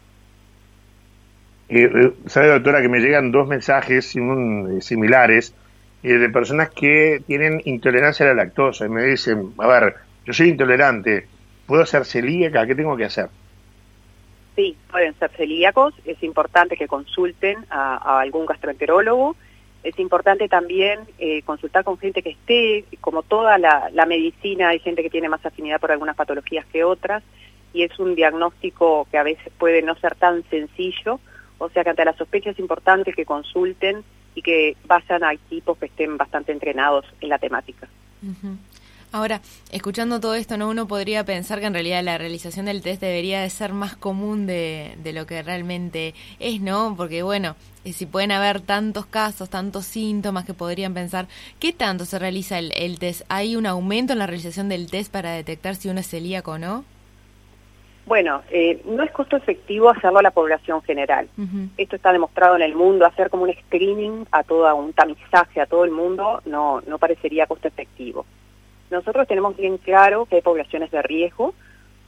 Eh, 1.69 2.13
sabe, 2.25 2.49
doctora, 2.49 2.81
que 2.81 2.89
me 2.89 2.99
llegan 2.99 3.31
dos 3.31 3.47
mensajes 3.47 4.15
eh, 4.15 4.81
similares 4.81 5.53
eh, 6.03 6.13
de 6.17 6.29
personas 6.29 6.69
que 6.69 7.23
tienen 7.25 7.61
intolerancia 7.63 8.25
a 8.25 8.29
la 8.29 8.43
lactosa 8.43 8.85
y 8.85 8.89
me 8.89 9.03
dicen, 9.03 9.53
a 9.57 9.67
ver, 9.67 9.95
yo 10.25 10.33
soy 10.33 10.49
intolerante, 10.49 11.27
¿puedo 11.65 11.85
ser 11.85 12.03
celíaca? 12.03 12.67
¿Qué 12.67 12.75
tengo 12.75 12.97
que 12.97 13.05
hacer? 13.05 13.29
Sí, 14.55 14.77
pueden 14.91 15.17
ser 15.17 15.31
celíacos, 15.31 15.93
es 16.05 16.21
importante 16.21 16.75
que 16.75 16.87
consulten 16.87 17.65
a, 17.69 18.19
algún 18.19 18.45
gastroenterólogo, 18.45 19.35
es 19.81 19.97
importante 19.97 20.47
también 20.47 20.99
eh, 21.19 21.41
consultar 21.43 21.83
con 21.83 21.97
gente 21.97 22.21
que 22.21 22.31
esté, 22.31 22.85
como 23.01 23.23
toda 23.23 23.57
la, 23.57 24.05
medicina, 24.05 24.69
hay 24.69 24.79
gente 24.79 25.03
que 25.03 25.09
tiene 25.09 25.29
más 25.29 25.45
afinidad 25.45 25.79
por 25.79 25.91
algunas 25.91 26.15
patologías 26.15 26.65
que 26.65 26.83
otras, 26.83 27.23
y 27.73 27.83
es 27.83 27.97
un 27.97 28.13
diagnóstico 28.13 29.07
que 29.09 29.17
a 29.17 29.23
veces 29.23 29.51
puede 29.57 29.81
no 29.81 29.95
ser 29.95 30.15
tan 30.15 30.43
sencillo, 30.49 31.19
o 31.57 31.69
sea 31.69 31.83
que 31.83 31.89
ante 31.89 32.05
la 32.05 32.13
sospecha 32.13 32.51
es 32.51 32.59
importante 32.59 33.13
que 33.13 33.25
consulten 33.25 34.03
y 34.35 34.41
que 34.41 34.75
vayan 34.85 35.23
a 35.23 35.33
equipos 35.33 35.77
que 35.77 35.87
estén 35.87 36.17
bastante 36.17 36.51
entrenados 36.51 37.05
en 37.21 37.29
la 37.29 37.37
temática. 37.37 37.87
Ahora, 39.13 39.41
escuchando 39.71 40.19
todo 40.19 40.33
esto, 40.33 40.57
¿no? 40.57 40.69
uno 40.69 40.87
podría 40.87 41.23
pensar 41.23 41.59
que 41.59 41.67
en 41.67 41.73
realidad 41.73 42.03
la 42.03 42.17
realización 42.17 42.65
del 42.65 42.81
test 42.81 42.99
debería 42.99 43.41
de 43.41 43.49
ser 43.51 43.71
más 43.71 43.95
común 43.95 44.47
de, 44.47 44.97
de 45.03 45.13
lo 45.13 45.27
que 45.27 45.43
realmente 45.43 46.15
es, 46.39 46.59
¿no? 46.61 46.95
Porque 46.97 47.21
bueno, 47.21 47.55
eh, 47.85 47.93
si 47.93 48.07
pueden 48.07 48.31
haber 48.31 48.61
tantos 48.61 49.05
casos, 49.05 49.51
tantos 49.51 49.85
síntomas 49.85 50.45
que 50.45 50.55
podrían 50.55 50.95
pensar, 50.95 51.27
¿qué 51.59 51.73
tanto 51.73 52.05
se 52.05 52.17
realiza 52.17 52.57
el, 52.57 52.71
el 52.75 52.97
test? 52.97 53.21
¿Hay 53.29 53.55
un 53.55 53.67
aumento 53.67 54.13
en 54.13 54.19
la 54.19 54.25
realización 54.25 54.67
del 54.67 54.89
test 54.89 55.11
para 55.11 55.33
detectar 55.33 55.75
si 55.75 55.89
uno 55.89 55.99
es 55.99 56.07
celíaco 56.07 56.53
o 56.53 56.57
no? 56.57 56.83
Bueno, 58.05 58.41
eh, 58.51 58.81
no 58.85 59.03
es 59.03 59.11
costo 59.11 59.37
efectivo 59.37 59.89
hacerlo 59.89 60.19
a 60.19 60.23
la 60.23 60.31
población 60.31 60.81
general. 60.81 61.29
Esto 61.77 61.95
está 61.95 62.11
demostrado 62.11 62.55
en 62.57 62.61
el 62.61 62.75
mundo, 62.75 63.05
hacer 63.05 63.29
como 63.29 63.43
un 63.43 63.53
screening 63.53 64.27
a 64.31 64.43
todo 64.43 64.73
un 64.75 64.91
tamizaje 64.91 65.61
a 65.61 65.65
todo 65.65 65.85
el 65.85 65.91
mundo 65.91 66.41
no, 66.45 66.81
no 66.81 66.97
parecería 66.97 67.47
costo 67.47 67.69
efectivo. 67.69 68.25
Nosotros 68.91 69.27
tenemos 69.27 69.55
bien 69.55 69.77
claro 69.77 70.25
que 70.25 70.35
hay 70.35 70.41
poblaciones 70.41 70.91
de 70.91 71.01
riesgo. 71.01 71.53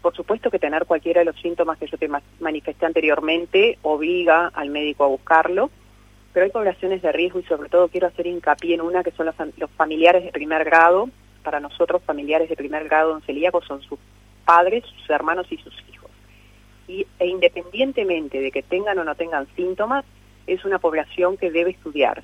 Por 0.01 0.15
supuesto 0.15 0.51
que 0.51 0.59
tener 0.59 0.85
cualquiera 0.85 1.19
de 1.19 1.25
los 1.25 1.39
síntomas 1.41 1.77
que 1.77 1.87
yo 1.87 1.97
te 1.97 2.09
manifesté 2.39 2.85
anteriormente 2.85 3.79
obliga 3.81 4.51
al 4.53 4.69
médico 4.69 5.05
a 5.05 5.07
buscarlo, 5.07 5.71
pero 6.33 6.43
hay 6.43 6.51
poblaciones 6.51 7.01
de 7.01 7.11
riesgo 7.11 7.39
y 7.39 7.43
sobre 7.43 7.69
todo 7.69 7.87
quiero 7.87 8.07
hacer 8.07 8.27
hincapié 8.27 8.75
en 8.75 8.81
una 8.81 9.03
que 9.03 9.11
son 9.11 9.25
los, 9.25 9.35
los 9.57 9.71
familiares 9.71 10.23
de 10.25 10.31
primer 10.31 10.65
grado. 10.65 11.09
Para 11.41 11.59
nosotros, 11.59 12.03
familiares 12.03 12.49
de 12.49 12.55
primer 12.55 12.83
grado 12.83 13.15
en 13.15 13.21
celíacos 13.21 13.65
son 13.65 13.81
sus 13.81 13.97
padres, 14.45 14.83
sus 14.85 15.09
hermanos 15.09 15.47
y 15.49 15.57
sus 15.57 15.73
hijos. 15.89 16.11
Y, 16.87 17.05
e 17.19 17.27
independientemente 17.27 18.39
de 18.39 18.51
que 18.51 18.63
tengan 18.63 18.99
o 18.99 19.03
no 19.03 19.15
tengan 19.15 19.47
síntomas, 19.55 20.05
es 20.47 20.63
una 20.63 20.79
población 20.79 21.37
que 21.37 21.51
debe 21.51 21.71
estudiarse, 21.71 22.23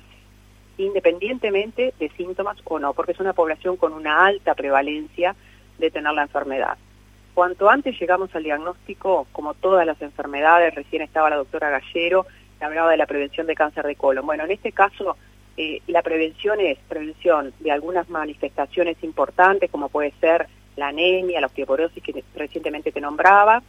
independientemente 0.78 1.92
de 1.98 2.08
síntomas 2.10 2.56
o 2.64 2.78
no, 2.78 2.94
porque 2.94 3.12
es 3.12 3.20
una 3.20 3.32
población 3.32 3.76
con 3.76 3.92
una 3.92 4.24
alta 4.24 4.54
prevalencia 4.54 5.34
de 5.78 5.90
tener 5.90 6.12
la 6.12 6.22
enfermedad. 6.22 6.78
Cuanto 7.34 7.68
antes 7.68 7.98
llegamos 7.98 8.34
al 8.34 8.44
diagnóstico, 8.44 9.26
como 9.32 9.54
todas 9.54 9.86
las 9.86 10.00
enfermedades, 10.02 10.74
recién 10.74 11.02
estaba 11.02 11.30
la 11.30 11.36
doctora 11.36 11.70
Gallero, 11.70 12.26
hablaba 12.64 12.90
de 12.90 12.96
la 12.96 13.06
prevención 13.06 13.46
de 13.46 13.54
cáncer 13.54 13.86
de 13.86 13.96
colon. 13.96 14.26
Bueno, 14.26 14.44
en 14.44 14.52
este 14.52 14.72
caso, 14.72 15.16
eh, 15.56 15.80
la 15.86 16.02
prevención 16.02 16.60
es 16.60 16.78
prevención 16.88 17.52
de 17.60 17.70
algunas 17.70 18.08
manifestaciones 18.08 18.96
importantes, 19.02 19.70
como 19.70 19.88
puede 19.88 20.12
ser 20.20 20.46
la 20.82 20.88
anemia, 20.88 21.40
la 21.40 21.46
osteoporosis 21.46 22.02
que 22.02 22.24
recientemente 22.34 22.90
te 22.90 23.00
nombraba, 23.00 23.62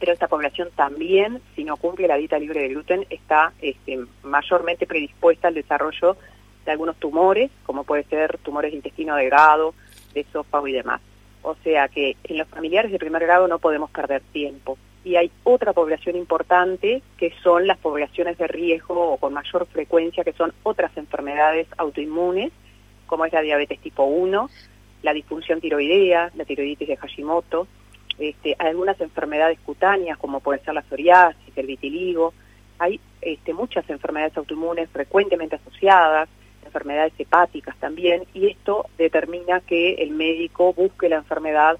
pero 0.00 0.12
esta 0.12 0.26
población 0.26 0.68
también, 0.74 1.40
si 1.54 1.62
no 1.62 1.76
cumple 1.76 2.08
la 2.08 2.16
dieta 2.16 2.38
libre 2.38 2.60
de 2.60 2.70
gluten, 2.70 3.06
está 3.08 3.52
este, 3.60 4.00
mayormente 4.24 4.86
predispuesta 4.86 5.46
al 5.46 5.54
desarrollo 5.54 6.16
de 6.64 6.72
algunos 6.72 6.96
tumores, 6.96 7.52
como 7.64 7.84
puede 7.84 8.02
ser 8.04 8.38
tumores 8.38 8.72
de 8.72 8.78
intestino 8.78 9.14
delgado, 9.14 9.74
de 10.12 10.22
esófago 10.22 10.66
y 10.66 10.72
demás. 10.72 11.00
O 11.42 11.54
sea 11.62 11.86
que 11.88 12.16
en 12.24 12.38
los 12.38 12.48
familiares 12.48 12.90
de 12.90 12.98
primer 12.98 13.22
grado 13.22 13.46
no 13.46 13.60
podemos 13.60 13.90
perder 13.90 14.22
tiempo. 14.32 14.76
Y 15.04 15.16
hay 15.16 15.30
otra 15.44 15.72
población 15.72 16.16
importante 16.16 17.02
que 17.16 17.32
son 17.42 17.66
las 17.66 17.78
poblaciones 17.78 18.36
de 18.38 18.48
riesgo 18.48 19.12
o 19.12 19.16
con 19.18 19.32
mayor 19.32 19.66
frecuencia, 19.66 20.24
que 20.24 20.32
son 20.32 20.52
otras 20.64 20.94
enfermedades 20.96 21.68
autoinmunes, 21.78 22.52
como 23.06 23.24
es 23.24 23.32
la 23.32 23.40
diabetes 23.40 23.78
tipo 23.80 24.04
1, 24.04 24.50
la 25.02 25.12
disfunción 25.12 25.60
tiroidea, 25.60 26.30
la 26.34 26.44
tiroiditis 26.44 26.88
de 26.88 26.96
Hashimoto, 26.96 27.66
este, 28.18 28.54
algunas 28.58 29.00
enfermedades 29.00 29.58
cutáneas 29.60 30.18
como 30.18 30.40
puede 30.40 30.60
ser 30.60 30.74
la 30.74 30.82
psoriasis, 30.82 31.56
el 31.56 31.66
vitiligo, 31.66 32.34
hay 32.78 33.00
este, 33.20 33.54
muchas 33.54 33.88
enfermedades 33.88 34.36
autoinmunes 34.36 34.90
frecuentemente 34.90 35.56
asociadas, 35.56 36.28
enfermedades 36.64 37.12
hepáticas 37.18 37.76
también, 37.78 38.24
y 38.34 38.48
esto 38.48 38.86
determina 38.98 39.60
que 39.60 39.94
el 39.94 40.10
médico 40.10 40.72
busque 40.72 41.08
la 41.08 41.16
enfermedad 41.16 41.78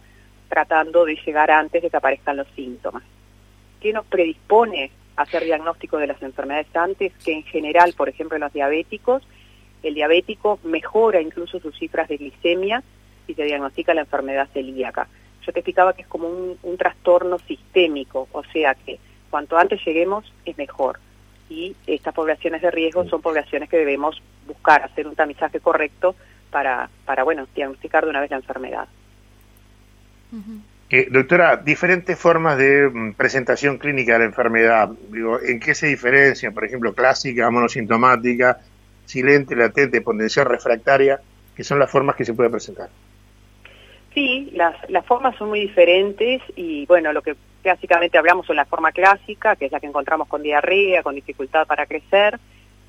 tratando 0.49 1.05
de 1.05 1.17
llegar 1.25 1.51
antes 1.51 1.83
de 1.83 1.91
que 1.91 1.97
aparezcan 1.97 2.37
los 2.37 2.49
síntomas. 2.57 3.03
¿Qué 3.81 3.93
nos 3.93 4.05
predispone 4.07 4.91
a 5.17 5.23
hacer 5.23 5.45
diagnóstico 5.45 5.97
de 5.99 6.09
las 6.09 6.21
enfermedades 6.23 6.75
antes? 6.75 7.13
Que 7.25 7.33
en 7.33 7.45
general, 7.45 7.95
por 7.97 8.09
ejemplo, 8.09 8.37
los 8.37 8.53
diabéticos, 8.53 9.23
el 9.83 9.95
diabético 9.95 10.59
mejora 10.65 11.21
incluso 11.21 11.61
sus 11.61 11.79
cifras 11.79 12.09
de 12.09 12.17
glicemia 12.17 12.83
si 13.31 13.35
se 13.35 13.45
diagnostica 13.45 13.95
la 13.95 14.03
enfermedad 14.03 14.49
celíaca. 14.53 15.07
Yo 15.47 15.53
te 15.53 15.61
explicaba 15.61 15.93
que 15.93 16.03
es 16.03 16.09
como 16.09 16.29
un, 16.29 16.77
trastorno 16.77 17.39
sistémico, 17.39 18.29
o 18.33 18.43
sea 18.45 18.75
que 18.75 18.99
cuanto 19.31 19.57
antes 19.57 19.85
lleguemos 19.85 20.33
es 20.45 20.59
mejor. 20.59 20.99
Y 21.49 21.75
estas 21.87 22.15
poblaciones 22.15 22.63
de 22.63 22.71
riesgo 22.71 23.09
son 23.09 23.23
poblaciones 23.23 23.69
que 23.69 23.79
debemos 23.79 24.21
buscar 24.47 24.83
hacer 24.83 25.07
un 25.07 25.15
tamizaje 25.15 25.61
correcto 25.61 26.15
para, 26.51 26.91
para 27.05 27.23
bueno, 27.25 27.47
diagnosticar 27.55 28.05
de 28.05 28.11
una 28.11 28.21
vez 28.21 28.31
la 28.31 28.37
enfermedad. 28.37 28.89
Eh, 30.91 31.09
doctora, 31.11 31.57
diferentes 31.57 32.19
formas 32.19 32.59
de 32.59 32.89
mm, 32.89 33.13
presentación 33.15 33.79
clínica 33.79 34.15
de 34.15 34.19
la 34.21 34.25
enfermedad. 34.27 34.91
Digo, 35.11 35.41
¿En 35.41 35.61
qué 35.61 35.75
se 35.75 35.87
diferencian? 35.87 36.53
Por 36.53 36.65
ejemplo, 36.65 36.95
clásica, 36.95 37.51
monosintomática, 37.51 38.59
silente, 39.07 39.57
latente, 39.57 40.01
potencial 40.01 40.47
refractaria, 40.47 41.21
que 41.55 41.65
son 41.65 41.79
las 41.79 41.91
formas 41.91 42.17
que 42.17 42.25
se 42.25 42.35
puede 42.35 42.51
presentar. 42.51 42.91
Sí, 44.15 44.51
las, 44.55 44.75
las 44.91 45.07
formas 45.07 45.37
son 45.37 45.51
muy 45.51 45.61
diferentes 45.61 46.43
y 46.57 46.85
bueno, 46.87 47.13
lo 47.13 47.23
que 47.23 47.37
básicamente 47.65 48.19
hablamos 48.19 48.47
son 48.47 48.57
la 48.57 48.65
forma 48.65 48.93
clásica, 48.93 49.57
que 49.57 49.67
es 49.67 49.73
la 49.73 49.81
que 49.81 49.87
encontramos 49.87 50.27
con 50.27 50.43
diarrea, 50.43 51.03
con 51.03 51.15
dificultad 51.15 51.67
para 51.67 51.87
crecer, 51.87 52.39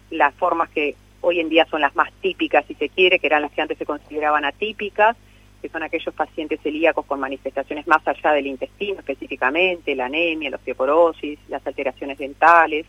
las 0.10 0.34
formas 0.36 0.70
que 0.70 0.96
hoy 1.22 1.40
en 1.40 1.50
día 1.50 1.66
son 1.70 1.82
las 1.82 1.96
más 1.96 2.12
típicas, 2.22 2.66
si 2.66 2.74
se 2.76 2.90
quiere, 2.90 3.20
que 3.20 3.28
eran 3.28 3.44
las 3.44 3.52
que 3.52 3.62
antes 3.62 3.78
se 3.78 3.86
consideraban 3.86 4.46
atípicas, 4.46 5.16
que 5.62 5.70
son 5.70 5.84
aquellos 5.84 6.14
pacientes 6.16 6.60
celíacos 6.62 7.06
con 7.06 7.20
manifestaciones 7.20 7.86
más 7.88 8.06
allá 8.08 8.32
del 8.32 8.48
intestino 8.48 9.00
específicamente, 9.00 9.96
la 9.96 10.06
anemia, 10.06 10.50
la 10.50 10.58
osteoporosis, 10.58 11.38
las 11.50 11.66
alteraciones 11.66 12.18
dentales. 12.18 12.88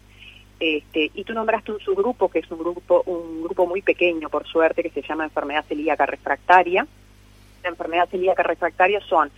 Este, 0.59 1.11
y 1.15 1.25
tú 1.25 1.35
nombraste 1.35 1.73
un 1.73 1.81
subgrupo 1.81 2.31
que 2.31 2.39
es 2.39 2.51
un 2.51 2.61
grupo, 2.61 3.03
un 3.07 3.43
grupo 3.43 3.67
muy 3.67 3.83
pequeño, 3.83 4.31
por 4.31 4.47
suerte, 4.47 4.83
que 4.83 4.91
se 4.91 5.03
llama 5.03 5.25
enfermedad 5.25 5.65
celíaca 5.69 6.07
refractaria, 6.07 6.87
la 7.63 7.71
enfermedad 7.71 8.09
celíaca 8.09 8.43
refractaria 8.43 9.01
son 9.01 9.31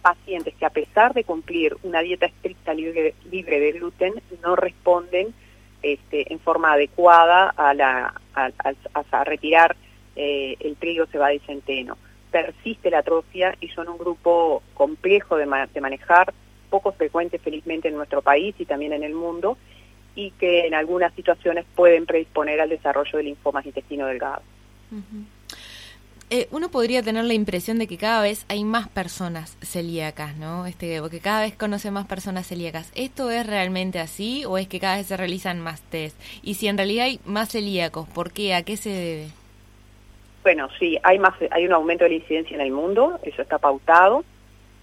pacientes 0.00 0.54
que 0.54 0.64
a 0.64 0.70
pesar 0.70 1.14
de 1.14 1.24
cumplir 1.24 1.76
una 1.82 2.00
dieta 2.00 2.26
estricta 2.26 2.72
libre, 2.74 3.14
de 3.30 3.72
gluten 3.72 4.14
no 4.42 4.56
responden 4.56 5.34
este, 5.82 6.32
en 6.32 6.40
forma 6.40 6.72
adecuada 6.72 7.54
a, 7.56 9.24
retirar 9.24 9.76
eh, 10.16 10.56
el 10.60 10.76
trigo 10.76 11.06
cebada 11.06 11.34
y 11.34 11.38
centeno. 11.40 11.96
Persiste 12.30 12.90
la 12.90 12.98
atrofia 12.98 13.56
y 13.60 13.68
son 13.68 13.88
un 13.88 13.98
grupo 13.98 14.62
complejo 14.74 15.36
de, 15.36 15.46
manejar, 15.46 16.32
poco 16.68 16.92
frecuente 16.92 17.38
felizmente 17.38 17.88
en 17.88 17.96
nuestro 17.96 18.22
país 18.22 18.54
y 18.58 18.64
también 18.64 18.92
en 18.92 19.02
el 19.02 19.14
mundo, 19.14 19.58
y 20.14 20.32
que 20.32 20.66
en 20.66 20.74
algunas 20.74 21.14
situaciones 21.14 21.64
pueden 21.74 22.06
predisponer 22.06 22.60
al 22.60 22.68
desarrollo 22.68 23.16
de 23.16 23.24
linfomas 23.24 23.66
intestino 23.66 24.06
delgado. 24.06 24.42
Eh, 26.32 26.46
uno 26.52 26.70
podría 26.70 27.02
tener 27.02 27.24
la 27.24 27.34
impresión 27.34 27.80
de 27.80 27.88
que 27.88 27.96
cada 27.96 28.22
vez 28.22 28.46
hay 28.48 28.62
más 28.62 28.88
personas 28.88 29.58
celíacas, 29.62 30.36
¿no? 30.36 30.64
Este, 30.64 31.00
porque 31.00 31.18
cada 31.18 31.42
vez 31.42 31.56
conoce 31.56 31.90
más 31.90 32.06
personas 32.06 32.46
celíacas. 32.46 32.92
¿Esto 32.94 33.32
es 33.32 33.44
realmente 33.44 33.98
así 33.98 34.44
o 34.44 34.56
es 34.56 34.68
que 34.68 34.78
cada 34.78 34.98
vez 34.98 35.08
se 35.08 35.16
realizan 35.16 35.58
más 35.58 35.82
test? 35.82 36.16
Y 36.44 36.54
si 36.54 36.68
en 36.68 36.76
realidad 36.76 37.06
hay 37.06 37.18
más 37.24 37.48
celíacos, 37.48 38.08
¿por 38.08 38.32
qué? 38.32 38.54
¿A 38.54 38.62
qué 38.62 38.76
se 38.76 38.90
debe? 38.90 39.26
Bueno, 40.44 40.68
sí, 40.78 41.00
hay 41.02 41.18
más, 41.18 41.34
hay 41.50 41.66
un 41.66 41.72
aumento 41.72 42.04
de 42.04 42.10
la 42.10 42.16
incidencia 42.16 42.54
en 42.54 42.60
el 42.60 42.70
mundo, 42.70 43.18
eso 43.24 43.42
está 43.42 43.58
pautado. 43.58 44.24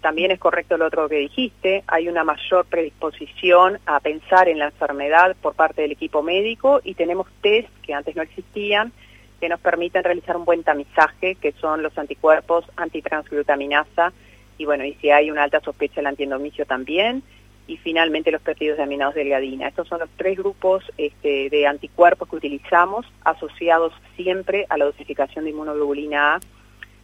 También 0.02 0.32
es 0.32 0.40
correcto 0.40 0.76
lo 0.76 0.88
otro 0.88 1.08
que 1.08 1.16
dijiste, 1.16 1.86
hay 1.88 2.10
una 2.10 2.26
mayor 2.26 2.66
predisposición 2.66 3.80
a 3.86 4.02
pensar 4.02 4.50
en 4.50 4.60
la 4.60 4.66
enfermedad 4.66 5.36
por 5.42 5.56
parte 5.56 5.82
del 5.82 5.94
equipo 5.94 6.22
médico 6.22 6.82
y 6.84 6.94
tenemos 6.94 7.28
test 7.42 7.70
que 7.84 7.94
antes 7.94 8.18
no 8.18 8.22
existían 8.22 8.92
que 9.40 9.50
nos 9.50 9.60
permiten 9.60 10.04
realizar 10.04 10.38
un 10.38 10.46
buen 10.46 10.64
tamizaje, 10.64 11.36
que 11.36 11.52
son 11.54 11.84
los 11.84 11.98
anticuerpos 11.98 12.66
antitransglutaminasa 12.76 14.14
y 14.58 14.66
bueno, 14.66 14.84
y 14.86 14.94
si 14.96 15.12
hay 15.12 15.30
una 15.30 15.44
alta 15.44 15.60
sospecha 15.60 15.96
del 15.98 16.08
antiendomicio 16.08 16.66
también 16.66 17.24
y 17.68 17.78
finalmente 17.78 18.32
los 18.32 18.42
péptidos 18.42 18.78
de 18.78 18.84
aminados 18.84 19.14
de 19.14 19.26
gliadina. 19.26 19.68
Estos 19.68 19.88
son 19.88 20.00
los 20.00 20.10
tres 20.16 20.38
grupos 20.38 20.84
este, 20.98 21.50
de 21.50 21.68
anticuerpos 21.68 22.30
que 22.30 22.38
utilizamos 22.38 23.06
asociados 23.24 23.94
siempre 24.16 24.66
a 24.70 24.78
la 24.78 24.86
dosificación 24.86 25.44
de 25.44 25.52
inmunoglobulina 25.52 26.36
A, 26.36 26.40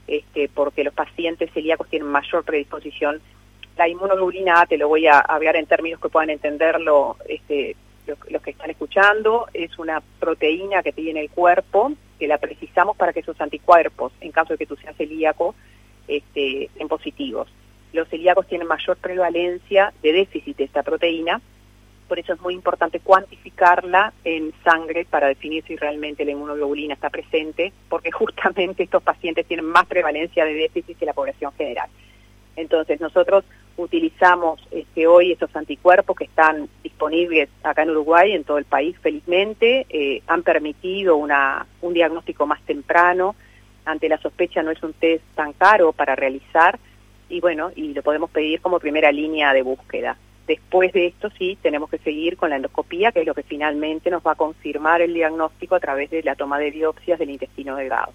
este, 0.08 0.50
porque 0.50 0.84
los 0.84 0.94
pacientes 0.94 1.52
celíacos 1.54 1.90
tienen 1.90 2.08
mayor 2.08 2.44
predisposición. 2.44 3.22
La 3.78 3.90
inmunoglobulina 3.90 4.62
A, 4.62 4.66
te 4.66 4.78
lo 4.78 4.88
voy 4.88 5.06
a 5.06 5.20
hablar 5.20 5.58
en 5.58 5.66
términos 5.66 6.00
que 6.00 6.10
puedan 6.10 6.30
entenderlo 6.30 7.18
este, 7.28 7.76
los, 8.08 8.42
que 8.42 8.52
están 8.52 8.70
escuchando, 8.70 9.48
es 9.54 9.78
una 9.78 10.02
proteína 10.20 10.82
que 10.82 10.92
tiene 10.92 11.22
el 11.22 11.30
cuerpo, 11.30 11.92
que 12.20 12.28
la 12.28 12.38
precisamos 12.38 12.96
para 12.98 13.14
que 13.14 13.22
esos 13.22 13.40
anticuerpos, 13.42 14.14
en 14.22 14.32
caso 14.32 14.54
de 14.54 14.58
que 14.58 14.66
tú 14.66 14.76
seas 14.76 14.96
celíaco, 14.96 15.56
este, 16.08 16.70
sean 16.76 16.88
positivos 16.88 17.50
los 17.94 18.08
celíacos 18.10 18.48
tienen 18.48 18.68
mayor 18.68 18.98
prevalencia 18.98 19.94
de 20.02 20.14
déficit 20.14 20.58
de 20.58 20.64
esta 20.66 20.84
proteína, 20.84 21.40
por 22.08 22.20
eso 22.20 22.34
es 22.34 22.42
muy 22.42 22.54
importante 22.54 23.00
cuantificarla 23.00 24.14
en 24.24 24.52
sangre 24.64 25.06
para 25.10 25.28
definir 25.28 25.64
si 25.66 25.76
realmente 25.76 26.26
la 26.26 26.32
inmunoglobulina 26.32 26.96
está 26.96 27.10
presente, 27.10 27.72
porque 27.88 28.12
justamente 28.12 28.84
estos 28.84 29.02
pacientes 29.02 29.46
tienen 29.46 29.66
más 29.66 29.86
prevalencia 29.86 30.44
de 30.44 30.54
déficit 30.54 30.98
que 30.98 31.06
la 31.06 31.14
población 31.14 31.54
general. 31.54 31.90
Entonces 32.56 33.00
nosotros 33.00 33.46
utilizamos 33.78 34.66
este, 34.72 35.08
hoy 35.08 35.32
esos 35.32 35.56
anticuerpos 35.56 36.16
que 36.16 36.26
están 36.26 36.70
disponibles 36.84 37.50
acá 37.64 37.84
en 37.84 37.92
Uruguay, 37.92 38.34
en 38.34 38.44
todo 38.44 38.58
el 38.58 38.66
país, 38.66 38.96
felizmente, 39.02 39.86
eh, 39.90 40.22
han 40.28 40.44
permitido 40.44 41.18
una, 41.18 41.66
un 41.82 41.94
diagnóstico 41.94 42.46
más 42.46 42.62
temprano. 42.64 43.36
Ante 43.86 44.10
la 44.10 44.18
sospecha 44.20 44.64
no 44.64 44.72
es 44.72 44.82
un 44.84 44.94
test 44.94 45.24
tan 45.36 45.54
caro 45.54 45.92
para 45.92 46.16
realizar, 46.16 46.80
y 47.30 47.42
bueno, 47.42 47.72
y 47.76 47.94
lo 47.94 48.04
podemos 48.04 48.30
pedir 48.30 48.62
como 48.62 48.80
primera 48.80 49.12
línea 49.12 49.54
de 49.54 49.64
búsqueda. 49.64 50.18
Después 50.48 50.92
de 50.94 51.08
esto 51.08 51.30
sí 51.38 51.58
tenemos 51.62 51.90
que 51.90 51.98
seguir 52.00 52.38
con 52.38 52.50
la 52.50 52.58
endoscopía, 52.58 53.12
que 53.12 53.22
es 53.22 53.26
lo 53.26 53.34
que 53.34 53.44
finalmente 53.44 54.10
nos 54.12 54.22
va 54.22 54.34
a 54.34 54.36
confirmar 54.36 55.02
el 55.02 55.14
diagnóstico 55.14 55.76
a 55.76 55.80
través 55.80 56.12
de 56.12 56.22
la 56.22 56.36
toma 56.36 56.60
de 56.60 56.70
biopsias 56.70 57.18
del 57.18 57.30
intestino 57.30 57.76
delgado. 57.76 58.12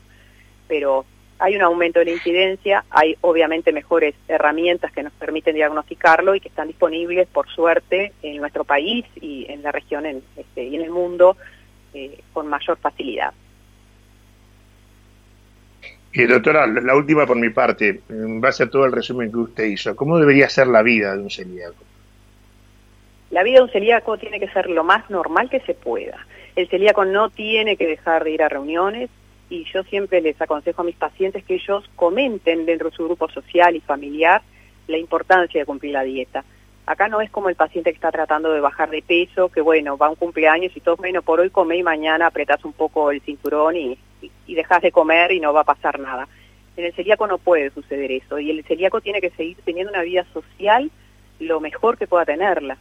Pero 0.69 1.07
hay 1.39 1.57
un 1.57 1.63
aumento 1.63 2.01
de 2.01 2.07
la 2.07 2.11
incidencia, 2.13 2.85
hay 2.91 3.17
obviamente 3.21 3.73
mejores 3.73 4.15
herramientas 4.27 4.93
que 4.93 5.03
nos 5.03 5.13
permiten 5.13 5.55
diagnosticarlo 5.55 6.35
y 6.35 6.41
que 6.41 6.49
están 6.49 6.69
disponibles, 6.69 7.29
por 7.29 7.49
suerte, 7.49 8.13
en 8.23 8.39
nuestro 8.39 8.65
país 8.65 9.05
y 9.21 9.47
en 9.49 9.63
la 9.63 9.73
región 9.73 10.07
en, 10.07 10.23
este, 10.37 10.65
y 10.65 10.77
en 10.77 10.83
el 10.83 10.91
mundo 10.91 11.37
eh, 11.95 12.21
con 12.33 12.49
mayor 12.49 12.77
facilidad. 12.79 13.33
Y 16.13 16.25
doctora, 16.25 16.67
la 16.67 16.97
última 16.97 17.27
por 17.27 17.37
mi 17.37 17.51
parte, 17.51 18.01
en 18.09 18.41
base 18.41 18.65
a 18.65 18.71
todo 18.71 18.87
el 18.87 18.93
resumen 18.93 19.31
que 19.31 19.39
usted 19.39 19.65
hizo, 19.65 19.95
¿cómo 19.95 20.19
debería 20.19 20.49
ser 20.49 20.67
la 20.67 20.83
vida 20.83 21.15
de 21.15 21.23
un 21.23 21.31
celíaco? 21.31 21.85
La 23.31 23.43
vida 23.43 23.59
de 23.59 23.65
un 23.65 23.71
celíaco 23.71 24.17
tiene 24.17 24.41
que 24.41 24.49
ser 24.49 24.71
lo 24.71 24.83
más 24.85 25.09
normal 25.11 25.51
que 25.51 25.61
se 25.61 25.75
pueda. 25.75 26.27
El 26.57 26.69
celíaco 26.69 27.05
no 27.05 27.31
tiene 27.31 27.77
que 27.77 27.87
dejar 27.87 28.25
de 28.25 28.33
ir 28.33 28.43
a 28.43 28.49
reuniones 28.49 29.11
y 29.51 29.65
yo 29.73 29.83
siempre 29.85 30.21
les 30.21 30.41
aconsejo 30.41 30.83
a 30.83 30.85
mis 30.85 30.97
pacientes 30.97 31.45
que 31.45 31.55
ellos 31.55 31.89
comenten 31.97 32.67
dentro 32.67 32.91
de 32.91 32.97
su 32.97 33.05
grupo 33.05 33.29
social 33.29 33.77
y 33.77 33.81
familiar 33.81 34.43
la 34.87 34.99
importancia 34.99 35.61
de 35.61 35.67
cumplir 35.67 35.93
la 35.93 36.03
dieta. 36.03 36.45
Acá 36.87 37.09
no 37.09 37.21
es 37.21 37.31
como 37.31 37.51
el 37.51 37.55
paciente 37.55 37.91
que 37.91 37.97
está 37.97 38.11
tratando 38.11 38.51
de 38.53 38.61
bajar 38.61 38.91
de 38.91 39.03
peso, 39.03 39.51
que 39.51 39.61
bueno, 39.61 39.99
va 39.99 40.09
un 40.09 40.17
cumpleaños 40.17 40.75
y 40.75 40.81
todo, 40.81 40.97
bueno, 40.97 41.23
por 41.23 41.41
hoy 41.41 41.51
come 41.51 41.77
y 41.77 41.83
mañana 41.83 42.27
apretas 42.27 42.65
un 42.65 42.73
poco 42.73 43.11
el 43.11 43.21
cinturón 43.21 43.77
y 43.77 43.99
y 44.47 44.55
dejas 44.55 44.83
de 44.83 44.93
comer 44.93 45.33
y 45.33 45.41
no 45.41 45.53
va 45.53 45.61
a 45.61 45.65
pasar 45.65 46.01
nada. 46.01 46.29
En 46.77 46.85
el 46.85 46.93
celíaco 46.95 47.27
no 47.27 47.39
puede 47.39 47.71
suceder 47.71 48.11
eso 48.13 48.39
y 48.39 48.51
el 48.51 48.65
celíaco 48.65 49.01
tiene 49.01 49.21
que 49.21 49.31
seguir 49.31 49.57
teniendo 49.65 49.93
una 49.93 50.03
vida 50.03 50.25
social 50.33 50.91
lo 51.41 51.61
mejor 51.61 51.99
que 51.99 52.07
pueda 52.07 52.25
tenerla. 52.25 52.79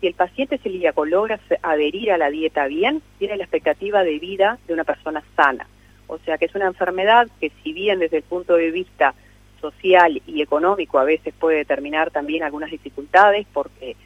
Si 0.00 0.06
el 0.06 0.14
paciente 0.14 0.58
celíaco 0.58 1.04
logra 1.04 1.38
adherir 1.62 2.12
a 2.12 2.18
la 2.18 2.30
dieta 2.30 2.66
bien, 2.66 3.02
tiene 3.18 3.36
la 3.36 3.44
expectativa 3.44 4.02
de 4.02 4.18
vida 4.18 4.58
de 4.66 4.74
una 4.74 4.84
persona 4.84 5.22
sana. 5.36 5.66
O 6.10 6.18
sea 6.18 6.38
que 6.38 6.46
es 6.46 6.54
una 6.56 6.66
enfermedad 6.66 7.28
que 7.40 7.52
si 7.62 7.72
bien 7.72 8.00
desde 8.00 8.16
el 8.16 8.22
punto 8.24 8.56
de 8.56 8.72
vista 8.72 9.14
social 9.60 10.20
y 10.26 10.42
económico 10.42 10.98
a 10.98 11.04
veces 11.04 11.32
puede 11.38 11.58
determinar 11.58 12.10
también 12.10 12.42
algunas 12.42 12.70
dificultades 12.70 13.46
porque 13.52 13.96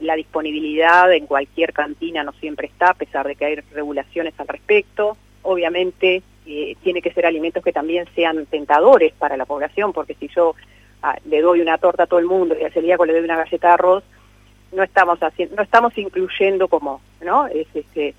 la 0.00 0.16
disponibilidad 0.16 1.12
en 1.12 1.26
cualquier 1.26 1.72
cantina 1.72 2.24
no 2.24 2.32
siempre 2.32 2.66
está, 2.66 2.90
a 2.90 2.94
pesar 2.94 3.28
de 3.28 3.36
que 3.36 3.44
hay 3.44 3.54
regulaciones 3.72 4.34
al 4.38 4.48
respecto. 4.48 5.16
Obviamente 5.42 6.22
eh, 6.44 6.76
tiene 6.82 7.00
que 7.00 7.12
ser 7.12 7.24
alimentos 7.24 7.62
que 7.62 7.72
también 7.72 8.06
sean 8.16 8.46
tentadores 8.46 9.12
para 9.12 9.36
la 9.36 9.46
población, 9.46 9.92
porque 9.92 10.14
si 10.14 10.26
yo 10.28 10.56
ah, 11.02 11.16
le 11.26 11.40
doy 11.40 11.60
una 11.60 11.78
torta 11.78 12.02
a 12.02 12.06
todo 12.08 12.18
el 12.18 12.26
mundo 12.26 12.56
y 12.60 12.64
al 12.64 12.72
celíaco 12.72 13.06
le 13.06 13.12
doy 13.12 13.22
una 13.22 13.36
galleta 13.36 13.68
de 13.68 13.74
arroz, 13.74 14.04
no 14.72 14.82
estamos 14.82 15.22
haciendo, 15.22 15.54
no 15.54 15.62
estamos 15.62 15.96
incluyendo 15.96 16.66
como, 16.66 17.00
¿no? 17.20 17.46
Es 17.46 17.68
este 17.74 18.16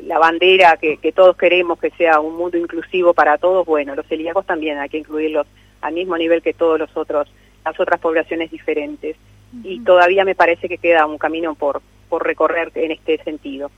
la 0.00 0.18
bandera 0.18 0.76
que, 0.76 0.96
que 0.96 1.12
todos 1.12 1.36
queremos 1.36 1.78
que 1.78 1.90
sea 1.90 2.20
un 2.20 2.36
mundo 2.36 2.56
inclusivo 2.56 3.14
para 3.14 3.38
todos, 3.38 3.66
bueno, 3.66 3.94
los 3.94 4.06
celíacos 4.06 4.46
también 4.46 4.78
hay 4.78 4.88
que 4.88 4.98
incluirlos 4.98 5.46
al 5.80 5.94
mismo 5.94 6.16
nivel 6.16 6.42
que 6.42 6.54
todos 6.54 6.78
los 6.78 6.96
otros, 6.96 7.28
las 7.64 7.78
otras 7.78 8.00
poblaciones 8.00 8.50
diferentes. 8.50 9.16
Y 9.62 9.80
todavía 9.80 10.24
me 10.24 10.34
parece 10.34 10.66
que 10.66 10.78
queda 10.78 11.04
un 11.06 11.18
camino 11.18 11.54
por, 11.54 11.82
por 12.08 12.26
recorrer 12.26 12.72
en 12.74 12.92
este 12.92 13.22
sentido. 13.22 13.70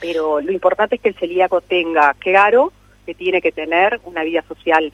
Pero 0.00 0.40
lo 0.40 0.50
importante 0.50 0.96
es 0.96 1.00
que 1.00 1.10
el 1.10 1.14
celíaco 1.14 1.60
tenga 1.60 2.14
claro 2.14 2.72
que 3.06 3.14
tiene 3.14 3.40
que 3.40 3.52
tener 3.52 4.00
una 4.04 4.24
vida 4.24 4.42
social 4.48 4.92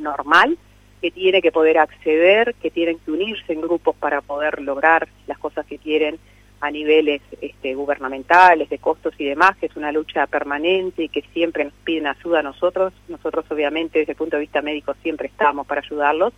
normal, 0.00 0.58
que 1.00 1.10
tiene 1.10 1.40
que 1.40 1.52
poder 1.52 1.78
acceder, 1.78 2.54
que 2.60 2.70
tienen 2.70 2.98
que 2.98 3.12
unirse 3.12 3.52
en 3.52 3.60
grupos 3.60 3.94
para 3.96 4.20
poder 4.20 4.60
lograr 4.62 5.08
las 5.26 5.38
cosas 5.38 5.64
que 5.66 5.78
quieren 5.78 6.18
a 6.62 6.70
niveles 6.70 7.20
este, 7.40 7.74
gubernamentales, 7.74 8.70
de 8.70 8.78
costos 8.78 9.14
y 9.18 9.24
demás, 9.24 9.56
que 9.56 9.66
es 9.66 9.74
una 9.74 9.90
lucha 9.90 10.28
permanente 10.28 11.02
y 11.02 11.08
que 11.08 11.22
siempre 11.32 11.64
nos 11.64 11.72
piden 11.84 12.06
ayuda 12.06 12.38
a 12.38 12.44
nosotros. 12.44 12.92
Nosotros 13.08 13.44
obviamente 13.50 13.98
desde 13.98 14.12
el 14.12 14.16
punto 14.16 14.36
de 14.36 14.42
vista 14.42 14.62
médico 14.62 14.94
siempre 15.02 15.26
estamos 15.26 15.66
para 15.66 15.80
ayudarlos, 15.80 16.32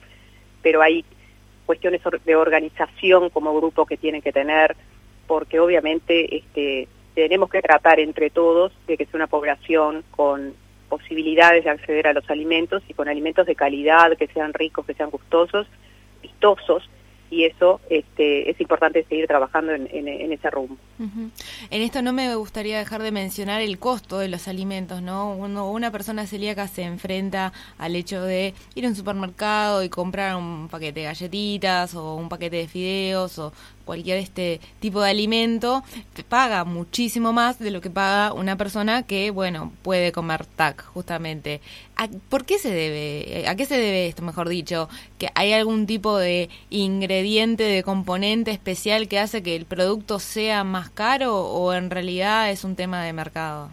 pero 0.62 0.80
hay 0.80 1.04
cuestiones 1.66 2.00
de 2.24 2.36
organización 2.36 3.28
como 3.28 3.54
grupo 3.54 3.84
que 3.84 3.98
tienen 3.98 4.22
que 4.22 4.32
tener, 4.32 4.74
porque 5.26 5.60
obviamente 5.60 6.36
este, 6.36 6.88
tenemos 7.14 7.50
que 7.50 7.60
tratar 7.60 8.00
entre 8.00 8.30
todos 8.30 8.72
de 8.86 8.96
que 8.96 9.04
sea 9.04 9.18
una 9.18 9.26
población 9.26 10.04
con 10.10 10.54
posibilidades 10.88 11.64
de 11.64 11.70
acceder 11.70 12.06
a 12.06 12.14
los 12.14 12.30
alimentos 12.30 12.82
y 12.88 12.94
con 12.94 13.08
alimentos 13.08 13.44
de 13.44 13.54
calidad, 13.54 14.16
que 14.16 14.28
sean 14.28 14.54
ricos, 14.54 14.86
que 14.86 14.94
sean 14.94 15.10
gustosos, 15.10 15.66
vistosos, 16.22 16.88
y 17.30 17.44
eso 17.44 17.80
este, 17.90 18.50
es 18.50 18.60
importante 18.60 19.04
seguir 19.08 19.26
trabajando 19.26 19.72
en, 19.72 20.08
ese 20.32 20.50
rumbo. 20.50 20.76
En 20.98 21.82
esto 21.82 22.02
no 22.02 22.12
me 22.12 22.34
gustaría 22.36 22.78
dejar 22.78 23.02
de 23.02 23.10
mencionar 23.10 23.60
el 23.60 23.78
costo 23.78 24.18
de 24.18 24.28
los 24.28 24.48
alimentos, 24.48 25.02
¿no? 25.02 25.34
una 25.34 25.90
persona 25.90 26.26
celíaca 26.26 26.68
se 26.68 26.82
enfrenta 26.82 27.52
al 27.78 27.96
hecho 27.96 28.22
de 28.22 28.54
ir 28.74 28.84
a 28.84 28.88
un 28.88 28.94
supermercado 28.94 29.82
y 29.82 29.88
comprar 29.88 30.36
un 30.36 30.68
paquete 30.68 31.00
de 31.00 31.06
galletitas 31.06 31.94
o 31.94 32.14
un 32.14 32.28
paquete 32.28 32.56
de 32.56 32.68
fideos 32.68 33.38
o 33.38 33.52
cualquier 33.84 34.18
este 34.18 34.60
tipo 34.80 35.00
de 35.00 35.10
alimento 35.10 35.82
paga 36.28 36.64
muchísimo 36.64 37.32
más 37.32 37.58
de 37.58 37.70
lo 37.70 37.80
que 37.80 37.90
paga 37.90 38.32
una 38.32 38.56
persona 38.56 39.04
que 39.04 39.30
bueno 39.30 39.72
puede 39.82 40.12
comer 40.12 40.46
tac 40.46 40.84
justamente. 40.86 41.60
¿A, 41.96 42.08
¿por 42.28 42.44
qué 42.44 42.58
se 42.58 42.72
debe 42.72 43.46
a 43.46 43.54
qué 43.54 43.66
se 43.66 43.76
debe 43.76 44.06
esto 44.06 44.22
mejor 44.22 44.48
dicho 44.48 44.88
que 45.18 45.28
hay 45.34 45.52
algún 45.52 45.86
tipo 45.86 46.18
de 46.18 46.48
ingrediente 46.70 47.64
de 47.64 47.82
componente 47.82 48.50
especial 48.50 49.08
que 49.08 49.18
hace 49.18 49.42
que 49.42 49.56
el 49.56 49.64
producto 49.66 50.18
sea 50.18 50.64
más 50.64 50.90
caro 50.90 51.36
o 51.36 51.72
en 51.72 51.90
realidad 51.90 52.50
es 52.50 52.64
un 52.64 52.76
tema 52.76 53.04
de 53.04 53.12
mercado 53.12 53.70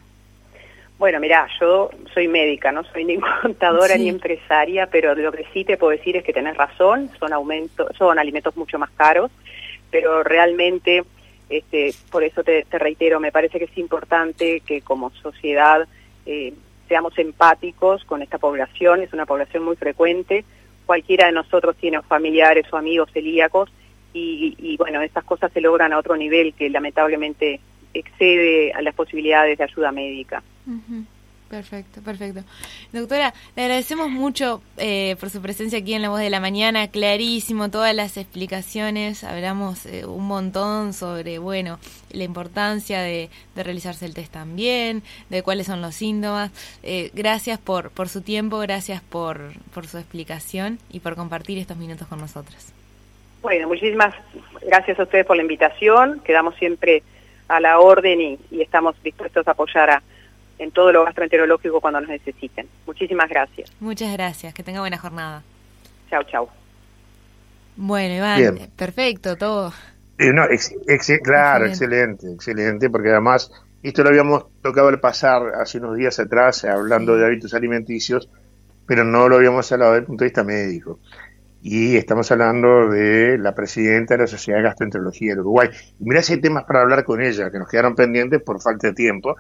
bueno, 1.02 1.20
mira, 1.20 1.48
yo 1.60 1.90
soy 2.14 2.28
médica, 2.28 2.72
no 2.72 2.84
soy 2.84 3.06
ni 3.06 3.18
contadora 3.42 3.98
ni 3.98 4.08
empresaria, 4.08 4.86
pero 4.86 5.16
lo 5.16 5.32
que 5.32 5.48
sí 5.52 5.66
te 5.66 5.76
puedo 5.76 5.98
decir 5.98 6.16
es 6.16 6.24
que 6.24 6.32
tenés 6.32 6.56
razón, 6.56 7.10
son 7.20 7.34
aumentos, 7.34 7.88
son 7.98 8.20
alimentos 8.20 8.56
mucho 8.56 8.78
más 8.78 8.92
caros 8.92 9.32
pero 9.92 10.24
realmente, 10.24 11.04
este, 11.50 11.94
por 12.10 12.24
eso 12.24 12.44
te, 12.44 12.66
reitero, 12.72 13.20
me 13.20 13.32
parece 13.32 13.60
que 13.60 13.66
es 13.66 13.78
importante 13.78 14.62
que 14.62 14.82
como 14.82 15.12
sociedad 15.12 15.88
eh, 16.26 16.54
seamos 16.88 17.18
empáticos 17.20 18.04
con 18.06 18.22
esta 18.22 18.38
población, 18.38 19.02
es 19.02 19.14
una 19.14 19.26
población 19.26 19.64
muy 19.64 19.76
frecuente, 19.76 20.46
cualquiera 20.86 21.28
de 21.28 21.34
nosotros 21.34 21.76
tiene 21.76 22.02
familiares 22.02 22.66
o 22.72 22.78
amigos 22.78 23.12
celíacos 23.12 23.72
y, 24.14 24.76
bueno, 24.78 25.02
estas 25.02 25.24
cosas 25.24 25.54
se 25.54 25.62
logran 25.62 25.94
a 25.94 25.98
otro 25.98 26.18
nivel 26.18 26.54
que 26.54 26.70
lamentablemente 26.70 27.62
excede 27.94 28.74
a 28.74 28.82
las 28.82 28.94
posibilidades 28.94 29.58
de 29.58 29.64
ayuda 29.64 29.94
médica. 29.94 30.44
Perfecto, 31.52 32.00
perfecto. 32.02 32.44
Doctora, 32.94 33.34
le 33.58 33.64
agradecemos 33.64 34.10
mucho 34.10 34.62
eh, 34.78 35.18
por 35.20 35.30
su 35.30 35.42
presencia 35.42 35.80
aquí 35.80 35.94
en 35.94 36.02
La 36.02 36.08
Voz 36.08 36.22
de 36.22 36.30
la 36.30 36.40
Mañana, 36.40 36.88
clarísimo, 36.88 37.70
todas 37.70 37.94
las 37.94 38.16
explicaciones, 38.16 39.26
hablamos 39.26 39.86
eh, 39.86 40.06
un 40.06 40.28
montón 40.28 40.94
sobre, 40.94 41.40
bueno, 41.40 41.78
la 42.14 42.24
importancia 42.24 43.02
de, 43.02 43.30
realizarse 43.54 44.06
el 44.06 44.14
test 44.14 44.32
también, 44.32 45.04
de 45.30 45.44
cuáles 45.44 45.68
son 45.68 45.82
los 45.82 45.94
síntomas. 45.94 46.52
Eh, 46.84 47.12
gracias 47.14 47.60
por, 47.60 47.92
por 47.92 48.08
su 48.08 48.22
tiempo, 48.22 48.60
gracias 48.60 49.02
por, 49.02 49.52
por 49.74 49.88
su 49.88 49.98
explicación 49.98 50.80
y 50.90 51.02
por 51.02 51.18
compartir 51.18 51.58
estos 51.58 51.76
minutos 51.76 52.08
con 52.08 52.20
nosotros. 52.20 52.72
Bueno, 53.42 53.68
muchísimas 53.68 54.16
gracias 54.62 54.98
a 54.98 55.04
ustedes 55.04 55.26
por 55.26 55.36
la 55.36 55.42
invitación, 55.42 56.22
quedamos 56.24 56.56
siempre 56.56 57.04
a 57.50 57.60
la 57.60 57.78
orden 57.80 58.22
y, 58.22 58.40
y 58.52 58.62
estamos 58.62 58.96
dispuestos 59.04 59.46
a 59.50 59.52
apoyar 59.52 59.90
a 59.90 60.02
en 60.62 60.72
todo 60.72 60.92
lo 60.92 61.04
gastroenterológico 61.04 61.82
cuando 61.82 62.02
nos 62.02 62.10
necesiten. 62.10 62.68
Muchísimas 62.86 63.28
gracias. 63.30 63.72
Muchas 63.80 64.14
gracias, 64.14 64.54
que 64.54 64.64
tenga 64.64 64.80
buena 64.80 64.98
jornada. 64.98 65.42
Chao, 66.10 66.24
chao. 66.24 66.50
Bueno, 67.76 68.16
Iván, 68.16 68.70
perfecto, 68.76 69.36
todo. 69.38 69.74
Eh, 70.20 70.32
no, 70.32 70.44
claro, 71.24 71.66
excelente. 71.66 72.32
excelente, 72.32 72.92
porque 72.92 73.10
además 73.10 73.52
esto 73.82 74.04
lo 74.04 74.10
habíamos 74.10 74.46
tocado 74.62 74.90
al 74.90 75.00
pasar 75.00 75.56
hace 75.60 75.80
unos 75.80 75.98
días 75.98 76.20
atrás, 76.20 76.64
hablando 76.66 77.16
de 77.16 77.26
hábitos 77.26 77.56
alimenticios, 77.56 78.30
pero 78.86 79.04
no 79.04 79.28
lo 79.28 79.38
habíamos 79.38 79.72
hablado 79.72 79.94
desde 79.94 80.02
el 80.02 80.06
punto 80.06 80.24
de 80.24 80.28
vista 80.28 80.44
médico. 80.44 81.00
Y 81.64 81.96
estamos 81.96 82.32
hablando 82.32 82.90
de 82.90 83.40
la 83.40 83.56
presidenta 83.56 84.14
de 84.14 84.22
la 84.22 84.28
Sociedad 84.28 84.60
de 84.60 84.66
Gastroenterología 84.66 85.32
del 85.32 85.40
Uruguay. 85.40 85.70
Y 86.00 86.04
mira 86.04 86.22
si 86.22 86.34
hay 86.34 86.42
temas 86.42 86.66
para 86.66 86.82
hablar 86.82 87.04
con 87.04 87.20
ella, 87.20 87.50
que 87.50 87.58
nos 87.58 87.68
quedaron 87.68 87.96
pendientes 87.96 88.44
por 88.44 88.62
falta 88.62 88.88
de 88.88 88.94
tiempo, 88.94 89.36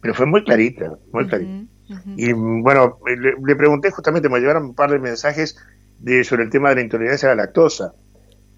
pero 0.00 0.14
fue 0.14 0.26
muy 0.26 0.44
clarita, 0.44 0.92
muy 1.12 1.26
clarita. 1.26 1.66
Y 2.16 2.32
bueno, 2.32 2.98
le, 3.06 3.56
pregunté 3.56 3.90
justamente, 3.90 4.28
me 4.28 4.38
llevaron 4.38 4.64
un 4.64 4.74
par 4.74 4.90
de 4.90 4.98
mensajes 4.98 5.56
de, 5.98 6.22
sobre 6.22 6.44
el 6.44 6.50
tema 6.50 6.68
de 6.68 6.76
la 6.76 6.80
intolerancia 6.82 7.30
a 7.30 7.34
la 7.34 7.42
lactosa. 7.42 7.94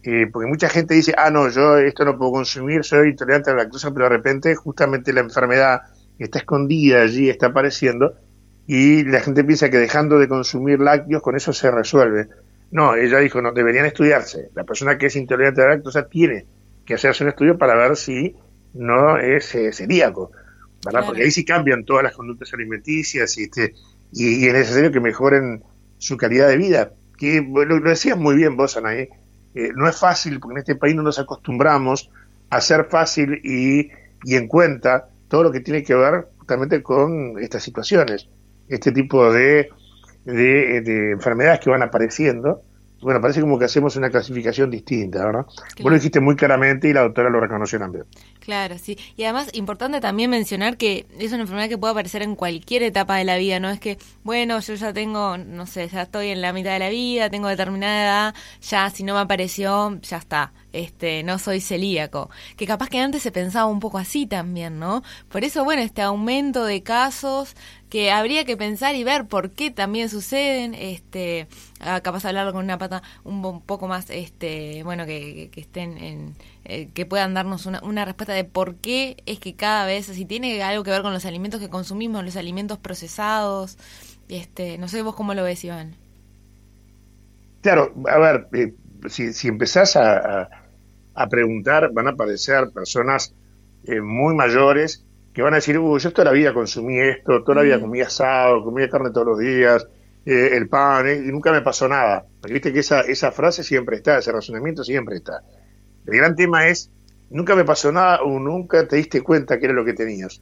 Eh, 0.05 0.27
porque 0.33 0.49
mucha 0.49 0.69
gente 0.69 0.95
dice, 0.95 1.15
ah, 1.17 1.31
no, 1.31 1.49
yo 1.49 1.79
esto 1.79 2.05
no 2.05 2.19
puedo 2.19 2.33
consumir, 2.33 2.85
soy 2.85 3.11
intolerante 3.11 3.51
a 3.51 3.55
la 3.55 3.63
lactosa, 3.63 3.93
pero 3.93 4.07
de 4.07 4.11
repente 4.11 4.55
justamente 4.55 5.13
la 5.13 5.21
enfermedad 5.21 5.83
está 6.19 6.41
escondida 6.41 7.03
allí, 7.03 7.31
está 7.31 7.47
apareciendo, 7.47 8.15
y 8.67 9.05
la 9.05 9.21
gente 9.21 9.45
piensa 9.45 9.71
que 9.71 9.79
dejando 9.79 10.19
de 10.19 10.29
consumir 10.29 10.81
lácteos 10.81 11.23
con 11.23 11.37
eso 11.37 11.53
se 11.53 11.71
resuelve. 11.71 12.29
No, 12.71 12.95
ella 12.97 13.19
dijo, 13.19 13.41
no, 13.41 13.53
deberían 13.53 13.87
estudiarse. 13.87 14.51
La 14.55 14.65
persona 14.65 14.99
que 14.99 15.07
es 15.07 15.17
intolerante 15.17 15.63
a 15.63 15.67
la 15.67 15.71
lactosa 15.75 16.09
tiene 16.09 16.47
que 16.85 16.95
hacerse 16.95 17.25
un 17.25 17.31
estudio 17.31 17.57
para 17.57 17.77
ver 17.77 17.97
si 17.97 18.35
no 18.75 19.19
es 19.19 19.55
eh, 19.55 19.73
celíaco. 19.73 20.33
Porque 20.83 21.23
ahí 21.23 21.31
sí 21.31 21.45
cambian 21.45 21.85
todas 21.85 22.03
las 22.03 22.15
conductas 22.15 22.53
alimenticias 22.53 23.39
y, 23.39 23.45
este, 23.45 23.75
y, 24.13 24.47
es 24.47 24.53
necesario 24.53 24.91
que 24.91 25.01
mejoren 25.01 25.63
su 25.99 26.17
calidad 26.17 26.49
de 26.49 26.57
vida. 26.57 26.93
Que 27.17 27.41
lo, 27.41 27.81
decías 27.81 28.19
muy 28.19 28.35
bien 28.35 28.57
vos, 28.57 28.77
Anaí, 28.77 29.09
eh, 29.55 29.71
no 29.75 29.89
es 29.89 29.97
fácil 29.97 30.41
porque 30.41 30.55
en 30.55 30.59
este 30.59 30.75
país 30.75 30.95
no 30.97 31.03
nos 31.03 31.19
acostumbramos 31.19 32.11
a 32.51 32.57
hacer 32.57 32.87
fácil 32.91 33.41
y, 33.45 33.91
y 34.25 34.35
en 34.35 34.49
cuenta 34.49 35.09
todo 35.29 35.45
lo 35.45 35.53
que 35.53 35.61
tiene 35.61 35.83
que 35.83 35.95
ver 35.95 36.29
justamente 36.39 36.83
con 36.83 37.39
estas 37.39 37.63
situaciones, 37.63 38.29
este 38.69 38.91
tipo 38.91 39.33
de, 39.33 39.71
de, 40.25 40.81
de 40.81 41.13
enfermedades 41.13 41.61
que 41.61 41.71
van 41.71 41.83
apareciendo 41.83 42.63
bueno, 43.03 43.21
parece 43.21 43.41
como 43.41 43.59
que 43.59 43.65
hacemos 43.65 43.97
una 43.97 44.11
clasificación 44.11 44.71
distinta, 44.71 45.25
¿verdad? 45.25 45.45
Vos 45.45 45.91
lo 45.91 45.95
dijiste 45.95 46.21
muy 46.21 46.37
claramente 46.37 46.89
y 46.89 46.93
la 46.93 47.03
doctora 47.03 47.31
lo 47.31 47.41
reconoció 47.41 47.79
también. 47.79 48.05
Claro, 48.43 48.77
sí. 48.77 48.99
Y 49.17 49.23
además, 49.23 49.51
importante 49.53 50.01
también 50.01 50.29
mencionar 50.29 50.77
que 50.77 51.07
es 51.17 51.31
una 51.31 51.43
enfermedad 51.43 51.69
que 51.69 51.79
puede 51.79 51.93
aparecer 51.93 52.23
en 52.23 52.35
cualquier 52.35 52.83
etapa 52.83 53.17
de 53.17 53.25
la 53.25 53.37
vida, 53.37 53.61
no 53.61 53.71
es 53.71 53.79
que, 53.79 53.99
bueno, 54.25 54.59
yo 54.59 54.75
ya 54.75 54.93
tengo, 54.93 55.39
no 55.39 55.65
sé, 55.67 55.89
ya 55.89 56.03
estoy 56.03 56.31
en 56.31 56.41
la 56.41 56.53
mitad 56.53 56.73
de 56.73 56.81
la 56.81 56.89
vida, 56.89 57.31
tengo 57.31 57.47
determinada 57.47 58.03
edad, 58.03 58.35
ya 58.61 58.91
si 58.91 59.05
no 59.05 59.15
me 59.15 59.21
apareció, 59.21 59.97
ya 60.03 60.17
está 60.17 60.53
este, 60.73 61.23
no 61.23 61.39
soy 61.39 61.61
celíaco, 61.61 62.31
que 62.57 62.67
capaz 62.67 62.89
que 62.89 62.99
antes 62.99 63.23
se 63.23 63.31
pensaba 63.31 63.67
un 63.67 63.81
poco 63.81 63.99
así 63.99 64.27
también, 64.27 64.79
¿no? 64.79 65.03
Por 65.29 65.45
eso, 65.45 65.65
bueno, 65.65 65.83
este 65.83 66.03
aumento 66.03 66.65
de 66.65 66.83
casos 66.83 67.55
que 67.91 68.11
habría 68.11 68.45
que 68.45 68.57
pensar 68.57 68.95
y 68.95 69.05
ver 69.05 69.27
por 69.27 69.51
qué 69.51 69.71
también 69.71 70.09
suceden, 70.09 70.75
este, 70.75 71.47
ah, 71.81 72.01
capaz 72.01 72.23
de 72.23 72.31
hablarlo 72.31 72.53
con 72.53 72.65
una 72.65 72.79
pata 72.79 73.03
un 73.23 73.61
poco 73.61 73.87
más, 73.87 74.09
este, 74.09 74.83
bueno, 74.83 75.05
que, 75.05 75.51
estén 75.57 75.99
en, 75.99 76.35
eh, 76.65 76.89
que 76.95 77.07
puedan 77.07 77.35
darnos 77.35 77.67
una, 77.67 77.81
una 77.83 78.05
respuesta 78.05 78.33
de 78.33 78.45
por 78.45 78.77
qué 78.77 79.17
es 79.27 79.39
que 79.39 79.55
cada 79.55 79.87
vez, 79.87 80.07
si 80.07 80.25
tiene 80.25 80.63
algo 80.63 80.85
que 80.85 80.91
ver 80.91 81.03
con 81.03 81.13
los 81.13 81.25
alimentos 81.25 81.61
que 81.61 81.69
consumimos, 81.69 82.25
los 82.25 82.37
alimentos 82.37 82.79
procesados, 82.79 83.79
este, 84.29 84.79
no 84.79 84.89
sé 84.89 85.03
vos 85.03 85.15
cómo 85.15 85.35
lo 85.35 85.45
ves, 85.45 85.65
Iván. 85.65 85.97
Claro, 87.61 87.95
a 88.09 88.19
ver, 88.19 88.49
eh, 88.53 88.75
si, 89.09 89.33
si 89.33 89.49
empezás 89.49 89.97
a 89.97 90.49
a 91.15 91.29
preguntar, 91.29 91.91
van 91.93 92.09
a 92.09 92.11
aparecer 92.11 92.71
personas 92.73 93.35
eh, 93.85 94.01
muy 94.01 94.35
mayores 94.35 95.05
que 95.33 95.43
van 95.43 95.55
a 95.55 95.57
decir, 95.57 95.79
uy, 95.79 95.99
yo 95.99 96.13
toda 96.13 96.27
la 96.27 96.33
vida 96.33 96.53
consumí 96.53 97.01
esto, 97.01 97.43
toda 97.43 97.57
la 97.57 97.63
vida 97.63 97.81
comí 97.81 98.01
asado, 98.01 98.63
comí 98.65 98.87
carne 98.89 99.11
todos 99.11 99.27
los 99.29 99.39
días, 99.39 99.87
eh, 100.27 100.51
el 100.53 100.69
pan, 100.69 101.07
eh, 101.09 101.17
y 101.17 101.33
nunca 101.33 101.53
me 101.53 101.63
pasó 101.63 101.89
nada. 101.89 102.27
Porque 102.41 102.53
viste 102.55 102.73
que 102.73 102.81
esa, 102.81 103.01
esa 103.01 103.33
frase 103.33 103.63
siempre 103.63 103.97
está, 103.97 104.19
ese 104.19 104.31
razonamiento 104.31 104.85
siempre 104.85 105.17
está. 105.17 105.43
El 106.07 106.17
gran 106.17 106.37
tema 106.37 106.69
es, 106.69 106.91
nunca 107.31 107.55
me 107.55 107.65
pasó 107.65 107.93
nada 107.93 108.23
o 108.23 108.39
nunca 108.39 108.87
te 108.87 108.97
diste 108.97 109.21
cuenta 109.23 109.59
que 109.59 109.67
era 109.67 109.75
lo 109.75 109.85
que 109.85 109.95
tenías. 109.95 110.41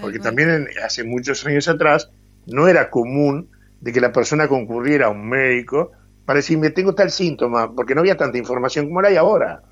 Porque 0.00 0.18
también 0.18 0.68
hace 0.84 1.04
muchos 1.04 1.46
años 1.46 1.68
atrás 1.68 2.10
no 2.46 2.66
era 2.68 2.90
común 2.90 3.48
de 3.80 3.92
que 3.92 4.00
la 4.00 4.12
persona 4.12 4.48
concurriera 4.48 5.06
a 5.06 5.10
un 5.10 5.28
médico 5.28 5.92
para 6.24 6.38
decirme 6.38 6.70
tengo 6.70 6.94
tal 6.94 7.10
síntoma, 7.10 7.72
porque 7.74 7.94
no 7.94 8.00
había 8.00 8.16
tanta 8.16 8.38
información 8.38 8.86
como 8.86 9.02
la 9.02 9.08
hay 9.08 9.16
ahora. 9.16 9.62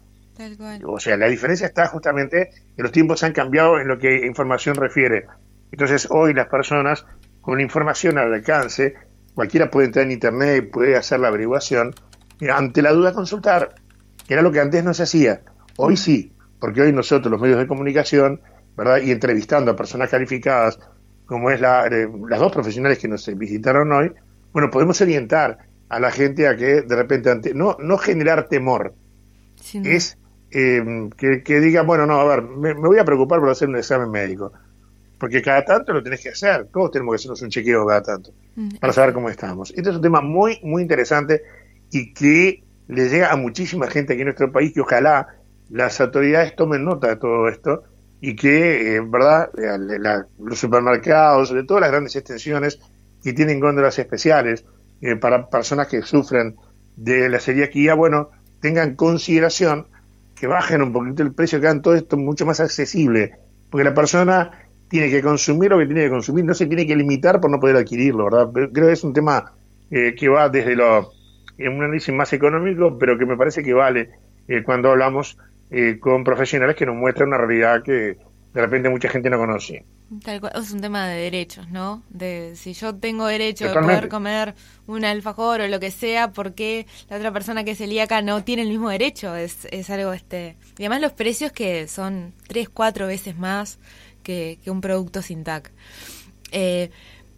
O 0.84 0.98
sea, 0.98 1.16
la 1.16 1.28
diferencia 1.28 1.66
está 1.66 1.86
justamente 1.88 2.50
que 2.76 2.82
los 2.82 2.92
tiempos 2.92 3.22
han 3.22 3.32
cambiado 3.32 3.78
en 3.78 3.88
lo 3.88 3.98
que 3.98 4.26
información 4.26 4.74
refiere. 4.76 5.26
Entonces, 5.70 6.08
hoy 6.10 6.34
las 6.34 6.48
personas 6.48 7.04
con 7.40 7.60
información 7.60 8.18
al 8.18 8.32
alcance, 8.32 8.94
cualquiera 9.34 9.70
puede 9.70 9.86
entrar 9.86 10.04
en 10.06 10.12
internet 10.12 10.64
y 10.64 10.66
puede 10.68 10.96
hacer 10.96 11.20
la 11.20 11.28
averiguación, 11.28 11.94
ante 12.50 12.82
la 12.82 12.92
duda 12.92 13.12
consultar, 13.12 13.74
que 14.26 14.34
era 14.34 14.42
lo 14.42 14.52
que 14.52 14.60
antes 14.60 14.84
no 14.84 14.94
se 14.94 15.04
hacía. 15.04 15.42
Hoy 15.76 15.96
sí, 15.96 16.32
porque 16.58 16.82
hoy 16.82 16.92
nosotros, 16.92 17.30
los 17.30 17.40
medios 17.40 17.58
de 17.58 17.66
comunicación, 17.66 18.40
¿verdad? 18.76 18.98
Y 19.02 19.10
entrevistando 19.10 19.72
a 19.72 19.76
personas 19.76 20.10
calificadas, 20.10 20.78
como 21.26 21.50
es 21.50 21.60
la, 21.60 21.86
eh, 21.86 22.08
las 22.28 22.40
dos 22.40 22.52
profesionales 22.52 22.98
que 22.98 23.08
nos 23.08 23.26
visitaron 23.36 23.90
hoy, 23.92 24.12
bueno, 24.52 24.70
podemos 24.70 25.00
orientar 25.00 25.58
a 25.88 26.00
la 26.00 26.10
gente 26.10 26.46
a 26.46 26.56
que 26.56 26.82
de 26.82 26.96
repente, 26.96 27.30
ante, 27.30 27.54
no, 27.54 27.76
no 27.80 27.98
generar 27.98 28.48
temor, 28.48 28.94
es 29.72 30.18
eh, 30.50 31.10
que, 31.16 31.60
diga, 31.60 31.82
bueno, 31.82 32.06
no, 32.06 32.20
a 32.20 32.24
ver, 32.24 32.42
me, 32.42 32.74
voy 32.74 32.98
a 32.98 33.04
preocupar 33.04 33.40
por 33.40 33.50
hacer 33.50 33.68
un 33.68 33.76
examen 33.76 34.10
médico. 34.10 34.52
Porque 35.18 35.40
cada 35.40 35.64
tanto 35.64 35.92
lo 35.92 36.02
tenés 36.02 36.20
que 36.20 36.30
hacer. 36.30 36.66
Todos 36.72 36.90
tenemos 36.90 37.12
que 37.12 37.16
hacernos 37.16 37.42
un 37.42 37.48
chequeo 37.48 37.86
cada 37.86 38.02
tanto 38.02 38.32
mm, 38.56 38.76
para 38.80 38.92
saber 38.92 39.14
cómo 39.14 39.28
estamos. 39.28 39.70
Este 39.70 39.88
es 39.90 39.96
un 39.96 40.02
tema 40.02 40.20
muy, 40.20 40.58
muy 40.62 40.82
interesante 40.82 41.42
y 41.90 42.12
que 42.12 42.64
le 42.88 43.08
llega 43.08 43.32
a 43.32 43.36
muchísima 43.36 43.86
gente 43.88 44.12
aquí 44.12 44.22
en 44.22 44.26
nuestro 44.26 44.52
país 44.52 44.72
que 44.72 44.80
ojalá 44.80 45.28
las 45.70 46.00
autoridades 46.00 46.54
tomen 46.56 46.84
nota 46.84 47.08
de 47.08 47.16
todo 47.16 47.48
esto 47.48 47.84
y 48.20 48.36
que, 48.36 48.96
eh, 48.96 49.00
¿verdad?, 49.00 49.50
los 50.38 50.58
supermercados, 50.58 51.48
sobre 51.48 51.64
todo 51.64 51.80
las 51.80 51.90
grandes 51.90 52.14
extensiones 52.14 52.78
que 53.22 53.32
tienen 53.32 53.58
góndolas 53.58 53.98
especiales 53.98 54.64
eh, 55.00 55.16
para 55.16 55.48
personas 55.48 55.88
que 55.88 56.02
sufren 56.02 56.56
de 56.96 57.28
la 57.28 57.40
celiaquía, 57.40 57.94
bueno, 57.94 58.30
tengan 58.60 58.94
consideración 58.94 59.86
que 60.36 60.46
bajen 60.46 60.82
un 60.82 60.92
poquito 60.92 61.22
el 61.22 61.32
precio, 61.32 61.60
que 61.60 61.66
hagan 61.66 61.82
todo 61.82 61.94
esto 61.94 62.16
mucho 62.16 62.46
más 62.46 62.60
accesible, 62.60 63.32
porque 63.70 63.84
la 63.84 63.94
persona 63.94 64.50
tiene 64.88 65.10
que 65.10 65.22
consumir 65.22 65.70
lo 65.70 65.78
que 65.78 65.86
tiene 65.86 66.02
que 66.02 66.10
consumir, 66.10 66.44
no 66.44 66.54
se 66.54 66.66
tiene 66.66 66.86
que 66.86 66.94
limitar 66.94 67.40
por 67.40 67.50
no 67.50 67.58
poder 67.58 67.76
adquirirlo, 67.76 68.24
¿verdad? 68.24 68.50
Creo 68.52 68.86
que 68.88 68.92
es 68.92 69.04
un 69.04 69.12
tema 69.12 69.52
eh, 69.90 70.14
que 70.14 70.28
va 70.28 70.48
desde 70.48 70.76
lo, 70.76 71.10
en 71.58 71.72
un 71.72 71.84
análisis 71.84 72.14
más 72.14 72.32
económico, 72.32 72.98
pero 72.98 73.18
que 73.18 73.26
me 73.26 73.36
parece 73.36 73.62
que 73.62 73.74
vale 73.74 74.10
eh, 74.48 74.62
cuando 74.62 74.90
hablamos 74.90 75.38
eh, 75.70 75.98
con 75.98 76.24
profesionales 76.24 76.76
que 76.76 76.86
nos 76.86 76.96
muestran 76.96 77.28
una 77.28 77.38
realidad 77.38 77.82
que 77.82 78.18
de 78.52 78.60
repente 78.60 78.88
mucha 78.88 79.08
gente 79.08 79.30
no 79.30 79.38
conoce. 79.38 79.84
Tal 80.22 80.40
cual, 80.40 80.52
es 80.56 80.70
un 80.72 80.82
tema 80.82 81.08
de 81.08 81.22
derechos, 81.22 81.70
¿no? 81.70 82.02
De 82.10 82.54
si 82.54 82.74
yo 82.74 82.94
tengo 82.94 83.26
derecho 83.26 83.68
de 83.68 83.80
poder 83.80 84.08
comer 84.10 84.54
un 84.86 85.06
alfajor 85.06 85.62
o 85.62 85.68
lo 85.68 85.80
que 85.80 85.90
sea, 85.90 86.32
¿por 86.32 86.52
qué 86.52 86.86
la 87.08 87.16
otra 87.16 87.32
persona 87.32 87.64
que 87.64 87.70
es 87.70 87.78
celíaca 87.78 88.20
no 88.20 88.44
tiene 88.44 88.62
el 88.62 88.68
mismo 88.68 88.90
derecho? 88.90 89.34
Es, 89.34 89.66
es 89.70 89.88
algo, 89.88 90.12
este... 90.12 90.56
Y 90.76 90.82
además 90.82 91.00
los 91.00 91.12
precios 91.12 91.50
que 91.52 91.88
son 91.88 92.34
tres, 92.46 92.68
cuatro 92.68 93.06
veces 93.06 93.38
más 93.38 93.78
que, 94.22 94.58
un 94.66 94.82
producto 94.82 95.22
sin 95.22 95.44
TAC. 95.44 95.70
Eh, 96.50 96.90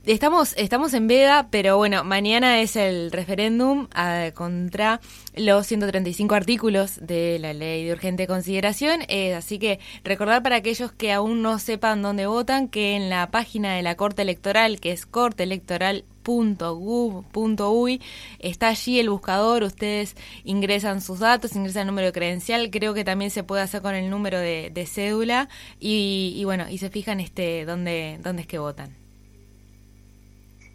Estamos, 0.06 0.52
estamos 0.58 0.92
en 0.92 1.06
veda, 1.06 1.48
pero 1.50 1.78
bueno, 1.78 2.04
mañana 2.04 2.60
es 2.60 2.76
el 2.76 3.10
referéndum 3.10 3.88
ah, 3.94 4.32
contra 4.34 5.00
los 5.34 5.66
135 5.66 6.34
artículos 6.34 6.98
de 7.00 7.38
la 7.38 7.54
ley 7.54 7.86
de 7.86 7.92
urgente 7.92 8.26
consideración. 8.26 9.00
Eh, 9.08 9.34
así 9.34 9.58
que 9.58 9.80
recordar 10.04 10.42
para 10.42 10.56
aquellos 10.56 10.92
que 10.92 11.10
aún 11.10 11.40
no 11.40 11.58
sepan 11.58 12.02
dónde 12.02 12.26
votan 12.26 12.68
que 12.68 12.96
en 12.96 13.08
la 13.08 13.30
página 13.30 13.76
de 13.76 13.82
la 13.82 13.96
Corte 13.96 14.20
Electoral, 14.20 14.78
que 14.78 14.92
es 14.92 15.06
corteelectoral.gov.uy, 15.06 18.02
está 18.40 18.68
allí 18.68 19.00
el 19.00 19.08
buscador, 19.08 19.62
ustedes 19.62 20.16
ingresan 20.44 21.00
sus 21.00 21.20
datos, 21.20 21.56
ingresan 21.56 21.82
el 21.82 21.86
número 21.86 22.08
de 22.08 22.12
credencial, 22.12 22.68
creo 22.70 22.92
que 22.92 23.04
también 23.04 23.30
se 23.30 23.42
puede 23.42 23.62
hacer 23.62 23.80
con 23.80 23.94
el 23.94 24.10
número 24.10 24.38
de, 24.38 24.86
cédula 24.86 25.48
y, 25.80 26.42
bueno, 26.44 26.68
y 26.68 26.76
se 26.76 26.90
fijan 26.90 27.20
este 27.20 27.64
dónde, 27.64 28.18
dónde 28.22 28.42
es 28.42 28.48
que 28.48 28.58
votan. 28.58 29.03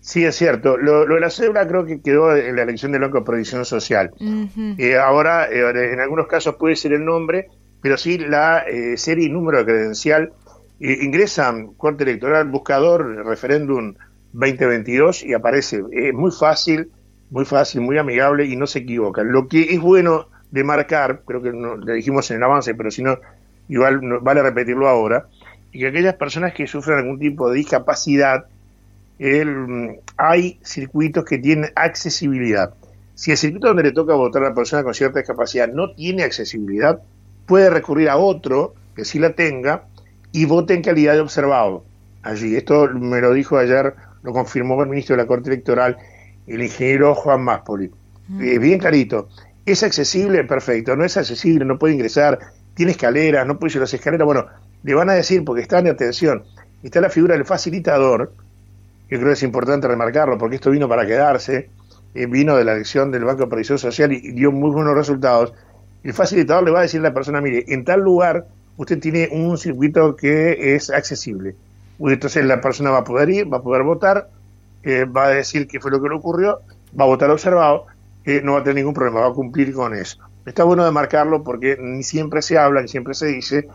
Sí, 0.10 0.26
es 0.26 0.38
cierto. 0.38 0.76
Lo, 0.76 1.06
de 1.06 1.20
la 1.20 1.30
cédula 1.30 1.68
creo 1.68 1.86
que 1.86 2.02
quedó 2.02 2.36
en 2.36 2.56
la 2.56 2.64
elección 2.64 2.92
del 2.92 3.02
Banco 3.02 3.20
de 3.20 3.26
Previsión 3.26 3.64
Social. 3.64 4.10
Eh, 4.80 4.98
ahora, 4.98 5.48
eh, 5.52 5.94
en 5.94 6.00
algunos 6.00 6.26
casos 6.26 6.56
puede 6.56 6.76
ser 6.76 6.94
el 6.94 7.06
nombre, 7.06 7.50
pero 7.80 7.96
sí 7.96 8.18
la 8.18 8.64
eh, 8.68 8.98
serie 8.98 9.28
y 9.28 9.30
número 9.30 9.60
de 9.60 9.66
credencial. 9.66 10.34
ingresan 10.80 11.76
Corte 11.76 12.06
Electoral, 12.06 12.48
Buscador, 12.48 13.24
Referéndum 13.24 13.94
2022 14.34 15.26
y 15.26 15.36
aparece. 15.36 15.84
Es 15.92 16.12
muy 16.16 16.32
fácil, 16.32 16.90
muy 17.30 17.46
fácil, 17.46 17.82
muy 17.82 18.00
amigable 18.00 18.46
y 18.46 18.56
no 18.56 18.66
se 18.66 18.80
equivoca. 18.80 19.22
Lo 19.22 19.48
que 19.48 19.76
es 19.76 19.80
bueno 19.80 20.26
de 20.50 20.64
marcar, 20.64 21.22
creo 21.24 21.44
que 21.44 21.54
no, 21.54 21.78
le 21.78 21.94
dijimos 21.94 22.32
en 22.32 22.38
el 22.38 22.44
avance, 22.46 22.74
pero 22.74 22.90
si 22.90 23.04
no, 23.04 23.20
igual 23.68 24.02
vale 24.22 24.42
repetirlo 24.42 24.88
ahora, 24.88 25.28
y 25.72 25.82
que 25.82 25.88
aquellas 25.90 26.16
personas 26.16 26.56
que 26.56 26.66
sufren 26.66 26.98
algún 26.98 27.20
tipo 27.20 27.48
de 27.52 27.58
discapacidad, 27.58 28.48
el, 29.20 30.00
hay 30.18 30.60
circuitos 30.64 31.26
que 31.26 31.38
tienen 31.38 31.70
accesibilidad. 31.76 32.74
Si 33.14 33.32
el 33.32 33.38
circuito 33.38 33.68
donde 33.68 33.84
le 33.84 33.92
toca 33.92 34.14
votar 34.16 34.44
a 34.44 34.50
la 34.50 34.56
persona 34.56 34.84
con 34.84 34.94
cierta 34.94 35.20
discapacidad 35.20 35.68
no 35.68 35.94
tiene 35.94 36.24
accesibilidad, 36.24 37.02
puede 37.46 37.70
recurrir 37.70 38.10
a 38.10 38.18
otro 38.18 38.74
que 38.96 39.04
sí 39.04 39.20
la 39.20 39.34
tenga 39.34 39.84
y 40.32 40.46
vote 40.46 40.74
en 40.74 40.82
calidad 40.82 41.14
de 41.14 41.20
observado 41.20 41.84
allí. 42.24 42.56
Esto 42.56 42.88
me 42.94 43.20
lo 43.20 43.34
dijo 43.34 43.58
ayer, 43.58 43.94
lo 44.24 44.32
confirmó 44.32 44.82
el 44.82 44.90
ministro 44.90 45.16
de 45.16 45.24
la 45.24 45.28
Corte 45.28 45.50
Electoral, 45.50 45.98
el 46.48 46.64
ingeniero 46.64 47.14
Juan 47.16 47.44
Máspoli. 47.44 47.92
Mm. 48.28 48.60
bien 48.60 48.80
clarito. 48.80 49.30
¿Es 49.66 49.84
accesible? 49.84 50.44
Perfecto. 50.46 50.96
No 50.96 51.04
es 51.04 51.18
accesible, 51.18 51.66
no 51.66 51.78
puede 51.78 51.94
ingresar, 51.94 52.40
tiene 52.74 52.94
escaleras, 52.94 53.46
no 53.46 53.60
puede 53.60 53.74
ir 53.74 53.78
a 53.78 53.82
las 53.82 53.94
escaleras. 53.94 54.26
Bueno, 54.26 54.46
le 54.84 54.94
van 54.94 55.10
a 55.10 55.14
decir, 55.14 55.44
porque 55.44 55.62
está 55.62 55.80
en 55.80 55.88
atención, 55.88 56.44
está 56.82 57.02
la 57.02 57.10
figura 57.10 57.36
del 57.36 57.46
facilitador, 57.46 58.34
que 59.10 59.16
creo 59.16 59.28
que 59.30 59.34
es 59.34 59.44
importante 59.44 59.88
remarcarlo, 59.88 60.38
porque 60.38 60.56
esto 60.56 60.70
vino 60.70 60.88
para 60.88 61.06
quedarse, 61.06 61.70
eh, 62.14 62.26
vino 62.28 62.56
de 62.56 62.64
la 62.64 62.74
elección 62.74 63.12
del 63.12 63.26
Banco 63.26 63.44
de 63.44 63.48
Previsión 63.48 63.80
Social 63.80 64.14
y, 64.14 64.32
dio 64.34 64.52
muy 64.52 64.70
buenos 64.70 64.94
resultados. 64.94 65.54
El 66.04 66.14
facilitador 66.14 66.64
le 66.64 66.72
va 66.72 66.80
a 66.80 66.82
decir 66.84 67.00
a 67.00 67.04
la 67.04 67.14
persona, 67.14 67.42
mire, 67.42 67.66
en 67.68 67.84
tal 67.84 68.02
lugar 68.02 68.46
usted 68.78 69.00
tiene 69.00 69.28
un 69.32 69.58
circuito 69.58 70.16
que 70.16 70.76
es 70.76 70.92
accesible. 70.92 71.56
Entonces 72.00 72.46
la 72.46 72.62
persona 72.62 72.92
va 72.92 73.00
a 73.00 73.04
poder 73.04 73.30
ir, 73.30 73.52
va 73.52 73.58
a 73.58 73.62
poder 73.62 73.84
votar, 73.84 74.30
eh, 74.84 75.06
va 75.06 75.26
a 75.26 75.30
decir 75.30 75.68
qué 75.68 75.80
fue 75.80 75.92
lo 75.92 76.02
que 76.02 76.08
le 76.08 76.16
ocurrió, 76.16 76.60
va 76.98 77.04
a 77.04 77.08
votar 77.08 77.32
observado, 77.32 77.88
eh, 78.24 78.42
no 78.44 78.54
va 78.54 78.60
a 78.60 78.64
tener 78.64 78.76
ningún 78.76 78.94
problema, 78.94 79.22
va 79.22 79.30
a 79.30 79.34
cumplir 79.34 79.74
con 79.74 79.96
eso. 79.96 80.20
Está 80.46 80.64
bueno 80.64 80.86
de 80.86 80.92
marcarlo 80.92 81.44
porque 81.44 81.78
ni 81.82 82.04
siempre 82.04 82.42
se 82.42 82.58
habla, 82.58 82.82
ni 82.82 82.88
siempre 82.88 83.16
se 83.16 83.26
dice, 83.26 83.68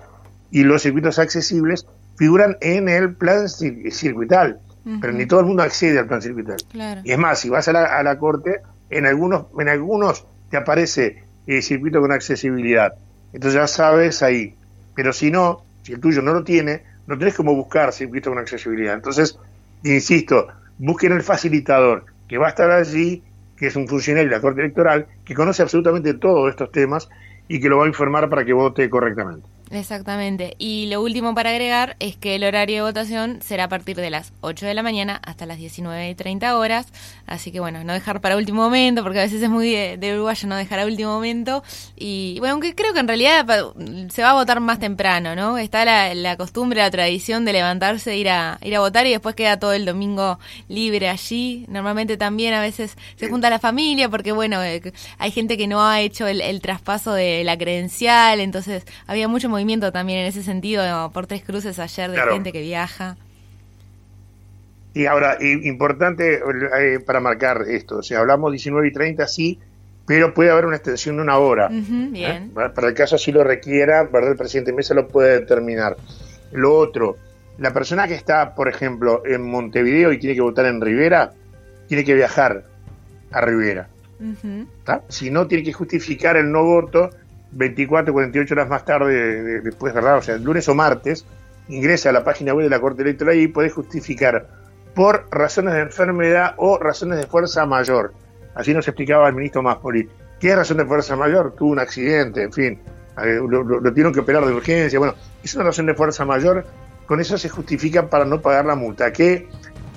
y 0.51 0.63
los 0.63 0.83
circuitos 0.83 1.19
accesibles 1.19 1.87
figuran 2.17 2.57
en 2.61 2.89
el 2.89 3.15
plan 3.15 3.49
circuital 3.49 4.61
pero 5.01 5.13
ni 5.13 5.27
todo 5.27 5.41
el 5.41 5.47
mundo 5.47 5.63
accede 5.63 5.99
al 5.99 6.07
plan 6.07 6.21
circuital. 6.21 6.57
Y 7.05 7.13
es 7.13 7.19
más, 7.19 7.41
si 7.41 7.49
vas 7.49 7.69
a 7.69 7.73
la, 7.73 8.19
corte, 8.19 8.61
en 8.91 9.07
algunos, 9.07 9.47
en 9.59 9.69
algunos 9.69 10.27
te 10.51 10.57
aparece 10.57 11.25
el 11.47 11.63
circuito 11.63 12.01
con 12.01 12.13
accesibilidad. 12.13 12.95
Entonces 13.33 13.61
ya 13.61 13.67
sabes 13.67 14.23
ahí. 14.23 14.55
Pero 14.95 15.13
si 15.13 15.31
no, 15.31 15.63
si 15.83 15.93
el 15.95 16.01
tuyo 16.01 16.23
no 16.23 16.33
lo 16.35 16.45
tiene, 16.45 16.83
no 17.07 17.19
tenés 17.19 17.35
como 17.35 17.55
buscar 17.55 17.93
circuito 17.93 18.31
con 18.31 18.39
accesibilidad. 18.39 18.95
Entonces, 18.95 19.39
insisto, 19.83 20.49
busquen 20.79 21.13
el 21.13 21.23
facilitador 21.23 22.05
que 22.29 22.39
va 22.39 22.47
a 22.47 22.51
estar 22.51 22.71
allí, 22.71 23.23
que 23.57 23.69
es 23.69 23.77
un 23.77 23.89
funcionario 23.89 24.29
de 24.29 24.37
la 24.37 24.43
Corte 24.43 24.61
Electoral, 24.61 25.07
que 25.25 25.35
conoce 25.35 25.63
absolutamente 25.63 26.15
todos 26.15 26.51
estos 26.51 26.71
temas 26.71 27.09
y 27.49 27.61
que 27.61 27.69
lo 27.69 27.79
va 27.79 27.85
a 27.85 27.89
informar 27.89 28.29
para 28.29 28.45
que 28.45 28.53
vote 28.53 28.89
correctamente. 28.89 29.47
Exactamente. 29.75 30.55
Y 30.59 30.87
lo 30.87 31.03
último 31.03 31.35
para 31.35 31.51
agregar 31.51 31.97
es 31.99 32.17
que 32.17 32.37
el 32.37 32.45
horario 32.45 32.77
de 32.77 32.83
votación 32.83 33.41
será 33.43 33.65
a 33.65 33.69
partir 33.69 33.97
de 33.97 34.09
las 34.09 34.33
8 34.41 34.67
de 34.67 34.75
la 34.75 34.83
mañana 34.83 35.21
hasta 35.25 35.47
las 35.47 35.59
19 35.59 36.11
y 36.11 36.15
30 36.15 36.57
horas. 36.57 36.87
Así 37.27 37.51
que 37.51 37.59
bueno, 37.59 37.83
no 37.83 37.93
dejar 37.93 38.21
para 38.21 38.37
último 38.37 38.63
momento, 38.63 39.03
porque 39.03 39.19
a 39.19 39.23
veces 39.23 39.43
es 39.43 39.51
muy 39.51 39.73
de, 39.73 40.15
uruguayo 40.15 40.49
no 40.49 40.57
dejar 40.57 40.79
a 40.79 40.87
último 40.87 41.13
momento. 41.13 41.65
Y 41.97 42.37
bueno, 42.39 42.53
aunque 42.53 42.75
creo 42.75 42.93
que 42.93 43.01
en 43.01 43.09
realidad 43.09 43.47
se 44.11 44.23
va 44.23 44.31
a 44.31 44.35
votar 44.35 44.61
más 44.61 44.79
temprano, 44.79 45.35
¿no? 45.35 45.59
Está 45.59 45.85
la, 45.85 46.37
costumbre, 46.37 46.81
la 46.81 46.91
tradición 46.91 47.45
de 47.45 47.53
levantarse, 47.53 48.17
ir 48.17 48.29
a, 48.29 48.59
ir 48.63 48.77
a 48.77 48.81
votar 48.81 49.07
y 49.07 49.11
después 49.11 49.35
queda 49.35 49.59
todo 49.59 49.73
el 49.73 49.85
domingo 49.85 50.39
libre 50.69 51.09
allí. 51.09 51.65
Normalmente 51.69 52.17
también 52.17 52.55
a 52.55 52.61
veces 52.61 52.97
se 53.17 53.29
junta 53.29 53.51
la 53.51 53.59
familia, 53.59 54.09
porque 54.09 54.33
bueno, 54.33 54.63
eh, 54.63 54.93
hay 55.19 55.31
gente 55.33 55.57
que 55.57 55.67
no 55.67 55.85
ha 55.85 56.01
hecho 56.01 56.27
el, 56.29 56.41
el 56.41 56.61
traspaso 56.61 57.13
de 57.13 57.43
la 57.45 57.59
credencial, 57.59 58.41
entonces 58.41 58.85
había 59.07 59.27
mucho 59.27 59.49
movimiento 59.49 59.64
también 59.93 60.21
en 60.21 60.27
ese 60.27 60.43
sentido 60.43 61.11
por 61.13 61.27
tres 61.27 61.43
cruces 61.43 61.79
ayer 61.79 62.11
de 62.11 62.21
gente 62.21 62.53
que 62.53 62.61
viaja. 62.61 63.17
Y 64.95 65.07
ahora, 65.07 65.39
importante 65.41 66.41
eh, 66.79 67.01
para 67.01 67.19
marcar 67.19 67.63
esto, 67.69 67.99
o 67.99 68.03
sea, 68.03 68.21
hablamos 68.21 68.53
19 68.53 68.89
y 68.89 68.93
30, 68.93 69.27
sí, 69.27 69.59
pero 70.07 70.33
puede 70.33 70.51
haber 70.51 70.67
una 70.67 70.77
extensión 70.77 71.17
de 71.17 71.23
una 71.23 71.39
hora. 71.39 71.69
¿eh? 71.73 72.09
bien. 72.11 72.51
Para 72.51 72.89
el 72.89 72.95
caso 72.95 73.17
así 73.17 73.33
lo 73.33 73.43
requiera, 73.43 74.05
¿verdad? 74.05 74.31
el 74.31 74.37
presidente 74.37 74.73
Mesa 74.73 74.95
lo 74.95 75.09
puede 75.09 75.41
determinar. 75.41 75.97
Lo 76.53 76.77
otro, 76.79 77.17
la 77.59 77.73
persona 77.73 78.07
que 78.07 78.15
está, 78.15 78.55
por 78.55 78.69
ejemplo, 78.69 79.23
en 79.27 79.43
Montevideo 79.43 80.13
y 80.13 80.19
tiene 80.19 80.37
que 80.37 80.43
votar 80.43 80.67
en 80.67 80.81
Rivera, 80.81 81.33
tiene 81.89 82.05
que 82.05 82.15
viajar 82.15 82.65
a 83.33 83.41
Rivera. 83.41 83.89
Si 85.09 85.31
no, 85.31 85.47
tiene 85.47 85.65
que 85.65 85.73
justificar 85.73 86.37
el 86.37 86.51
no 86.51 86.63
voto 86.65 87.11
24, 87.55 88.13
48 88.13 88.55
horas 88.55 88.69
más 88.69 88.85
tarde, 88.85 89.61
después, 89.63 89.95
¿verdad? 89.95 90.19
O 90.19 90.23
sea, 90.23 90.37
lunes 90.37 90.69
o 90.69 90.75
martes, 90.75 91.27
ingresa 91.69 92.11
a 92.11 92.13
la 92.13 92.25
página 92.25 92.53
web 92.53 92.65
de 92.65 92.71
la 92.71 92.81
Corte 92.81 93.03
Electoral 93.03 93.37
y 93.39 93.49
puede 93.49 93.71
justificar 93.71 94.49
por 94.95 95.27
razones 95.31 95.75
de 95.75 95.81
enfermedad 95.81 96.55
o 96.57 96.79
razones 96.79 97.19
de 97.19 97.27
fuerza 97.27 97.67
mayor. 97.67 98.13
Así 98.55 98.73
nos 98.73 98.87
explicaba 98.87 99.29
el 99.29 99.35
ministro 99.35 99.63
Maspoli. 99.63 100.09
¿Qué 100.39 100.51
es 100.51 100.57
razón 100.57 100.77
de 100.77 100.85
fuerza 100.85 101.17
mayor? 101.17 101.55
Tuvo 101.57 101.71
un 101.73 101.79
accidente, 101.79 102.43
en 102.43 102.53
fin, 102.53 102.81
eh, 103.23 103.41
lo, 103.49 103.63
lo, 103.63 103.93
tienen 103.93 104.13
que 104.13 104.21
operar 104.21 104.45
de 104.45 104.53
urgencia. 104.53 104.99
Bueno, 104.99 105.15
es 105.43 105.55
una 105.55 105.65
razón 105.65 105.87
de 105.87 105.95
fuerza 105.95 106.25
mayor, 106.25 106.65
con 107.07 107.21
eso 107.21 107.39
se 107.39 107.49
justifica 107.49 108.09
para 108.09 108.25
no 108.25 108.41
pagar 108.41 108.67
la 108.67 108.75
multa, 108.75 109.13
que 109.13 109.49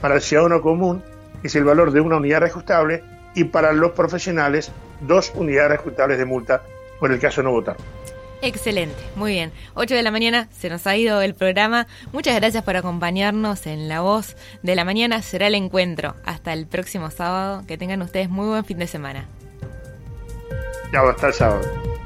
para 0.02 0.15
el 0.15 0.22
ciudadano 0.22 0.62
común 0.62 1.04
es 1.43 1.56
el 1.56 1.63
valor 1.63 1.91
de 1.91 2.02
una 2.02 2.17
unidad 2.17 2.41
reajustable 2.41 3.04
y 3.36 3.46
para 3.46 3.72
los 3.72 3.91
profesionales 3.91 4.72
dos 5.02 5.32
unidades 5.36 5.70
reajustables 5.70 6.17
de 6.17 6.26
multa 6.26 6.63
por 6.99 7.12
el 7.12 7.19
caso 7.19 7.43
no 7.43 7.51
votar. 7.51 7.77
Excelente, 8.41 9.01
muy 9.15 9.31
bien. 9.31 9.51
8 9.73 9.95
de 9.95 10.03
la 10.03 10.12
mañana 10.12 10.47
se 10.51 10.69
nos 10.69 10.86
ha 10.86 10.95
ido 10.95 11.21
el 11.21 11.33
programa. 11.33 11.88
Muchas 12.13 12.36
gracias 12.36 12.63
por 12.63 12.75
acompañarnos 12.75 13.65
en 13.65 13.89
La 13.89 14.01
Voz 14.01 14.36
de 14.62 14.75
la 14.75 14.86
Mañana. 14.86 15.21
Será 15.23 15.47
el 15.47 15.55
encuentro. 15.55 16.15
Hasta 16.23 16.53
el 16.53 16.67
próximo 16.67 17.10
sábado. 17.10 17.63
Que 17.67 17.77
tengan 17.77 18.01
ustedes 18.03 18.29
muy 18.29 18.47
buen 18.47 18.63
fin 18.63 18.77
de 18.77 18.88
semana. 18.88 19.25
Chao, 20.91 21.10
hasta 21.10 21.27
el 21.27 21.33
sábado. 21.33 21.96